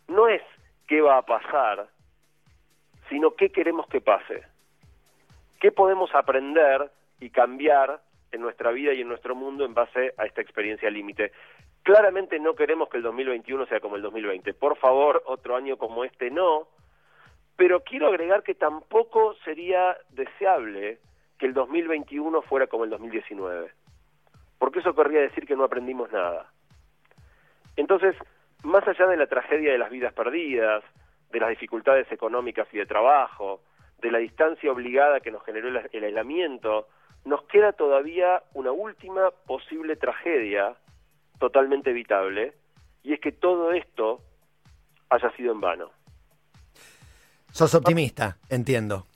no 0.09 0.27
es 0.27 0.41
qué 0.85 0.99
va 0.99 1.17
a 1.17 1.21
pasar, 1.21 1.87
sino 3.07 3.35
qué 3.35 3.51
queremos 3.51 3.87
que 3.87 4.01
pase. 4.01 4.43
¿Qué 5.61 5.71
podemos 5.71 6.13
aprender 6.13 6.91
y 7.21 7.29
cambiar 7.29 8.01
en 8.33 8.41
nuestra 8.41 8.71
vida 8.71 8.91
y 8.93 8.99
en 8.99 9.07
nuestro 9.07 9.33
mundo 9.33 9.63
en 9.63 9.73
base 9.73 10.13
a 10.17 10.25
esta 10.25 10.41
experiencia 10.41 10.89
límite? 10.89 11.31
Claramente 11.83 12.37
no 12.37 12.53
queremos 12.53 12.89
que 12.89 12.97
el 12.97 13.03
2021 13.03 13.65
sea 13.67 13.79
como 13.79 13.95
el 13.95 14.01
2020. 14.01 14.53
Por 14.55 14.75
favor, 14.75 15.23
otro 15.25 15.55
año 15.55 15.77
como 15.77 16.03
este 16.03 16.29
no 16.29 16.67
pero 17.59 17.81
quiero 17.83 18.07
agregar 18.07 18.41
que 18.41 18.55
tampoco 18.55 19.35
sería 19.43 19.97
deseable 20.11 20.97
que 21.37 21.45
el 21.45 21.53
2021 21.53 22.41
fuera 22.43 22.67
como 22.67 22.85
el 22.85 22.89
2019, 22.89 23.69
porque 24.57 24.79
eso 24.79 24.95
querría 24.95 25.19
decir 25.19 25.45
que 25.45 25.57
no 25.57 25.65
aprendimos 25.65 26.09
nada. 26.09 26.49
Entonces, 27.75 28.15
más 28.63 28.87
allá 28.87 29.07
de 29.07 29.17
la 29.17 29.27
tragedia 29.27 29.73
de 29.73 29.77
las 29.77 29.89
vidas 29.89 30.13
perdidas, 30.13 30.85
de 31.31 31.39
las 31.41 31.49
dificultades 31.49 32.09
económicas 32.13 32.65
y 32.71 32.77
de 32.77 32.85
trabajo, 32.85 33.59
de 33.97 34.09
la 34.09 34.19
distancia 34.19 34.71
obligada 34.71 35.19
que 35.19 35.31
nos 35.31 35.43
generó 35.43 35.67
el 35.67 36.03
aislamiento, 36.05 36.87
nos 37.25 37.43
queda 37.43 37.73
todavía 37.73 38.41
una 38.53 38.71
última 38.71 39.31
posible 39.45 39.97
tragedia 39.97 40.75
totalmente 41.39 41.89
evitable, 41.89 42.53
y 43.03 43.11
es 43.11 43.19
que 43.19 43.33
todo 43.33 43.73
esto 43.73 44.21
haya 45.09 45.29
sido 45.31 45.51
en 45.51 45.59
vano. 45.59 45.98
Sos 47.51 47.73
optimista, 47.75 48.37
entiendo. 48.49 49.08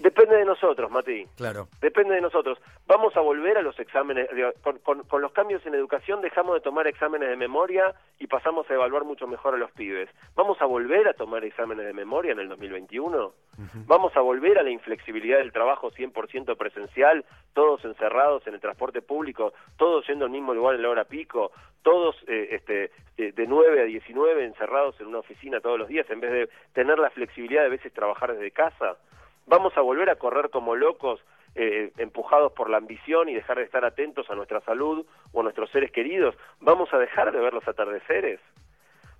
Depende 0.00 0.36
de 0.36 0.46
nosotros, 0.46 0.90
Mati. 0.90 1.26
Claro. 1.36 1.68
Depende 1.82 2.14
de 2.14 2.22
nosotros. 2.22 2.58
Vamos 2.86 3.14
a 3.18 3.20
volver 3.20 3.58
a 3.58 3.62
los 3.62 3.78
exámenes. 3.78 4.28
Con, 4.82 5.04
los 5.20 5.32
cambios 5.32 5.64
en 5.66 5.74
educación 5.74 6.22
dejamos 6.22 6.54
de 6.54 6.62
tomar 6.62 6.86
exámenes 6.86 7.28
de 7.28 7.36
memoria 7.36 7.94
y 8.18 8.26
pasamos 8.26 8.68
a 8.70 8.74
evaluar 8.74 9.04
mucho 9.04 9.26
mejor 9.26 9.54
a 9.54 9.58
los 9.58 9.70
pibes. 9.72 10.08
¿Vamos 10.34 10.60
a 10.62 10.64
volver 10.64 11.06
a 11.06 11.12
tomar 11.12 11.44
exámenes 11.44 11.84
de 11.84 11.92
memoria 11.92 12.32
en 12.32 12.40
el 12.40 12.48
2021? 12.48 13.32
¿Vamos 13.86 14.16
a 14.16 14.20
volver 14.20 14.58
a 14.58 14.62
la 14.62 14.70
inflexibilidad 14.70 15.36
del 15.36 15.52
trabajo 15.52 15.90
100% 15.90 16.56
presencial, 16.56 17.26
todos 17.52 17.84
encerrados 17.84 18.46
en 18.46 18.54
el 18.54 18.60
transporte 18.60 19.02
público, 19.02 19.52
todos 19.76 20.06
yendo 20.06 20.24
al 20.24 20.30
mismo 20.30 20.54
lugar 20.54 20.76
en 20.76 20.82
la 20.82 20.88
hora 20.88 21.04
pico, 21.04 21.52
todos 21.82 22.16
eh, 22.26 22.48
este, 22.52 22.90
de 23.18 23.46
9 23.46 23.82
a 23.82 23.84
19 23.84 24.46
encerrados 24.46 24.98
en 24.98 25.08
una 25.08 25.18
oficina 25.18 25.60
todos 25.60 25.78
los 25.78 25.88
días 25.88 26.08
en 26.08 26.20
vez 26.20 26.32
de 26.32 26.48
tener 26.72 26.98
la 26.98 27.10
flexibilidad 27.10 27.64
de 27.64 27.68
veces 27.68 27.92
trabajar 27.92 28.32
desde 28.32 28.50
casa? 28.50 28.96
¿Vamos 29.50 29.76
a 29.76 29.80
volver 29.80 30.08
a 30.10 30.14
correr 30.14 30.48
como 30.50 30.76
locos, 30.76 31.20
eh, 31.56 31.90
empujados 31.98 32.52
por 32.52 32.70
la 32.70 32.76
ambición 32.76 33.28
y 33.28 33.34
dejar 33.34 33.56
de 33.56 33.64
estar 33.64 33.84
atentos 33.84 34.30
a 34.30 34.36
nuestra 34.36 34.60
salud 34.60 35.04
o 35.32 35.40
a 35.40 35.42
nuestros 35.42 35.68
seres 35.70 35.90
queridos? 35.90 36.36
¿Vamos 36.60 36.94
a 36.94 36.98
dejar 36.98 37.32
de 37.32 37.40
ver 37.40 37.52
los 37.52 37.66
atardeceres? 37.66 38.38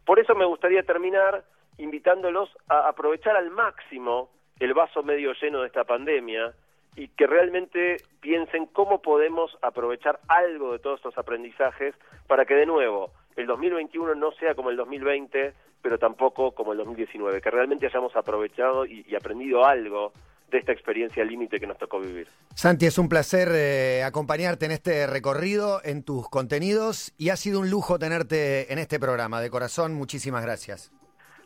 Por 0.06 0.20
eso 0.20 0.36
me 0.36 0.44
gustaría 0.44 0.84
terminar 0.84 1.42
invitándolos 1.78 2.48
a 2.68 2.86
aprovechar 2.86 3.36
al 3.36 3.50
máximo 3.50 4.30
el 4.60 4.72
vaso 4.72 5.02
medio 5.02 5.32
lleno 5.32 5.62
de 5.62 5.66
esta 5.66 5.82
pandemia 5.82 6.54
y 6.94 7.08
que 7.08 7.26
realmente 7.26 7.96
piensen 8.20 8.66
cómo 8.66 9.02
podemos 9.02 9.58
aprovechar 9.62 10.20
algo 10.28 10.70
de 10.70 10.78
todos 10.78 11.00
estos 11.00 11.18
aprendizajes 11.18 11.96
para 12.28 12.44
que 12.44 12.54
de 12.54 12.66
nuevo 12.66 13.10
el 13.36 13.46
2021 13.46 14.14
no 14.14 14.32
sea 14.32 14.54
como 14.54 14.70
el 14.70 14.76
2020, 14.76 15.54
pero 15.82 15.98
tampoco 15.98 16.52
como 16.52 16.72
el 16.72 16.78
2019, 16.78 17.40
que 17.40 17.50
realmente 17.50 17.86
hayamos 17.86 18.14
aprovechado 18.16 18.86
y, 18.86 19.14
aprendido 19.14 19.64
algo 19.64 20.12
de 20.50 20.58
esta 20.58 20.72
experiencia 20.72 21.24
límite 21.24 21.60
que 21.60 21.66
nos 21.66 21.78
tocó 21.78 22.00
vivir. 22.00 22.26
Santi, 22.54 22.86
es 22.86 22.98
un 22.98 23.08
placer 23.08 23.48
eh, 23.52 24.02
acompañarte 24.02 24.66
en 24.66 24.72
este 24.72 25.06
recorrido, 25.06 25.80
en 25.84 26.04
tus 26.04 26.28
contenidos, 26.28 27.14
y 27.18 27.30
ha 27.30 27.36
sido 27.36 27.60
un 27.60 27.70
lujo 27.70 27.98
tenerte 27.98 28.72
en 28.72 28.80
este 28.80 28.98
programa. 28.98 29.40
De 29.40 29.48
corazón, 29.48 29.94
muchísimas 29.94 30.42
gracias. 30.42 30.92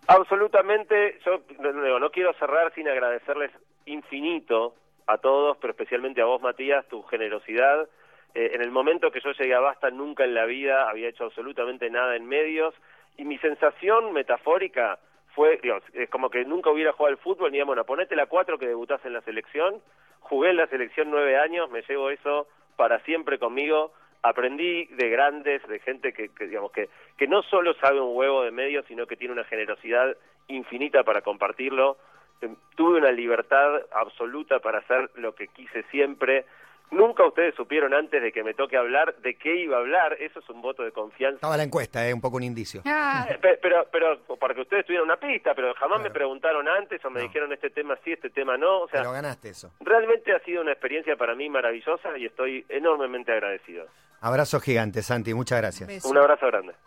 Absolutamente, 0.07 1.19
yo 1.25 1.43
no, 1.61 1.99
no 1.99 2.11
quiero 2.11 2.33
cerrar 2.35 2.73
sin 2.75 2.89
agradecerles 2.89 3.51
infinito 3.87 4.75
a 5.07 5.19
todos, 5.19 5.57
pero 5.61 5.73
especialmente 5.73 6.21
a 6.21 6.27
vos, 6.27 6.41
Matías, 6.41 6.87
tu 6.89 7.03
generosidad. 7.03 7.89
Eh, 8.35 8.53
en 8.55 8.63
el 8.63 8.71
momento 8.71 9.11
que 9.11 9.21
yo 9.21 9.33
llegué 9.33 9.55
a 9.55 9.61
Basta, 9.61 9.91
nunca 9.91 10.25
en 10.25 10.35
la 10.35 10.45
vida 10.45 10.89
había 10.89 11.09
hecho 11.09 11.25
absolutamente 11.25 11.89
nada 11.91 12.17
en 12.17 12.27
medios 12.27 12.75
y 13.17 13.25
mi 13.25 13.39
sensación 13.39 14.13
metafórica 14.13 14.99
fue, 15.35 15.59
digamos, 15.63 15.83
es 15.95 16.09
como 16.11 16.31
que 16.31 16.45
nunca 16.45 16.71
hubiera 16.71 16.93
jugado 16.93 17.15
al 17.15 17.23
fútbol, 17.23 17.53
ni 17.53 17.63
bueno, 17.63 17.85
ponete 17.85 18.17
la 18.17 18.27
cuatro 18.27 18.59
que 18.59 18.67
debutás 18.67 19.05
en 19.05 19.13
la 19.13 19.21
selección, 19.23 19.81
jugué 20.21 20.51
en 20.51 20.57
la 20.57 20.67
selección 20.69 21.11
nueve 21.11 21.37
años, 21.39 21.71
me 21.71 21.83
llevo 21.83 22.11
eso 22.11 22.47
para 22.77 23.01
siempre 23.01 23.39
conmigo, 23.39 23.93
aprendí 24.23 24.87
de 24.87 25.11
grandes, 25.11 25.67
de 25.69 25.79
gente 25.81 26.13
que, 26.13 26.29
que, 26.31 26.47
digamos 26.47 26.73
que, 26.73 26.89
que 27.17 27.27
no 27.27 27.43
solo 27.43 27.75
sabe 27.75 28.01
un 28.01 28.17
huevo 28.17 28.43
de 28.43 28.51
medio, 28.51 28.83
sino 28.85 29.07
que 29.07 29.17
tiene 29.17 29.35
una 29.35 29.45
generosidad 29.45 30.17
infinita 30.49 31.03
para 31.05 31.21
compartirlo. 31.21 31.99
Em, 32.41 32.57
tuve 32.75 32.99
una 32.99 33.13
libertad 33.13 33.83
absoluta 33.93 34.61
para 34.61 34.79
hacer 34.79 35.11
lo 35.17 35.35
que 35.35 35.49
quise 35.49 35.83
siempre. 35.91 36.47
Nunca 36.91 37.27
ustedes 37.27 37.55
supieron 37.57 37.93
antes 37.93 38.23
de 38.23 38.31
que 38.31 38.45
me 38.45 38.55
toque 38.55 38.77
hablar 38.77 39.17
de 39.17 39.35
qué 39.35 39.57
iba 39.57 39.77
a 39.77 39.81
hablar. 39.81 40.17
Eso 40.21 40.39
es 40.39 40.49
un 40.49 40.63
voto 40.63 40.83
de 40.85 40.93
confianza. 40.93 41.37
Estaba 41.37 41.57
la 41.57 41.65
encuesta, 41.65 42.07
eh, 42.09 42.15
un 42.15 42.21
poco 42.21 42.37
un 42.37 42.45
indicio. 42.45 42.83
Ah, 42.85 43.27
Eh, 43.29 43.39
pe- 43.41 43.59
Pero, 43.61 43.87
pero, 43.91 44.19
para 44.39 44.55
que 44.55 44.61
ustedes 44.61 44.85
tuvieran 44.87 45.07
una 45.07 45.17
pista, 45.17 45.55
pero 45.55 45.75
jamás 45.75 46.01
me 46.03 46.11
preguntaron 46.11 46.69
antes 46.69 47.03
o 47.05 47.11
me 47.11 47.21
No. 47.21 47.27
dijeron 47.27 47.53
este 47.53 47.71
tema 47.71 47.97
sí, 48.05 48.13
este 48.13 48.31
tema 48.31 48.57
no. 48.59 48.83
O 48.83 48.89
sea, 48.89 49.01
Pero 49.01 49.13
ganaste 49.13 49.49
eso. 49.49 49.73
realmente 49.81 50.33
ha 50.35 50.39
sido 50.41 50.61
una 50.63 50.73
experiencia 50.73 51.17
para 51.17 51.35
mí 51.35 51.49
maravillosa 51.49 52.17
y 52.19 52.27
estoy 52.27 52.65
enormemente 52.69 53.33
agradecido. 53.33 53.87
Abrazo 54.21 54.61
gigante, 54.61 55.03
Santi. 55.03 55.35
Muchas 55.35 55.61
gracias. 55.61 56.05
Un 56.05 56.17
abrazo 56.19 56.47
grande. 56.47 56.75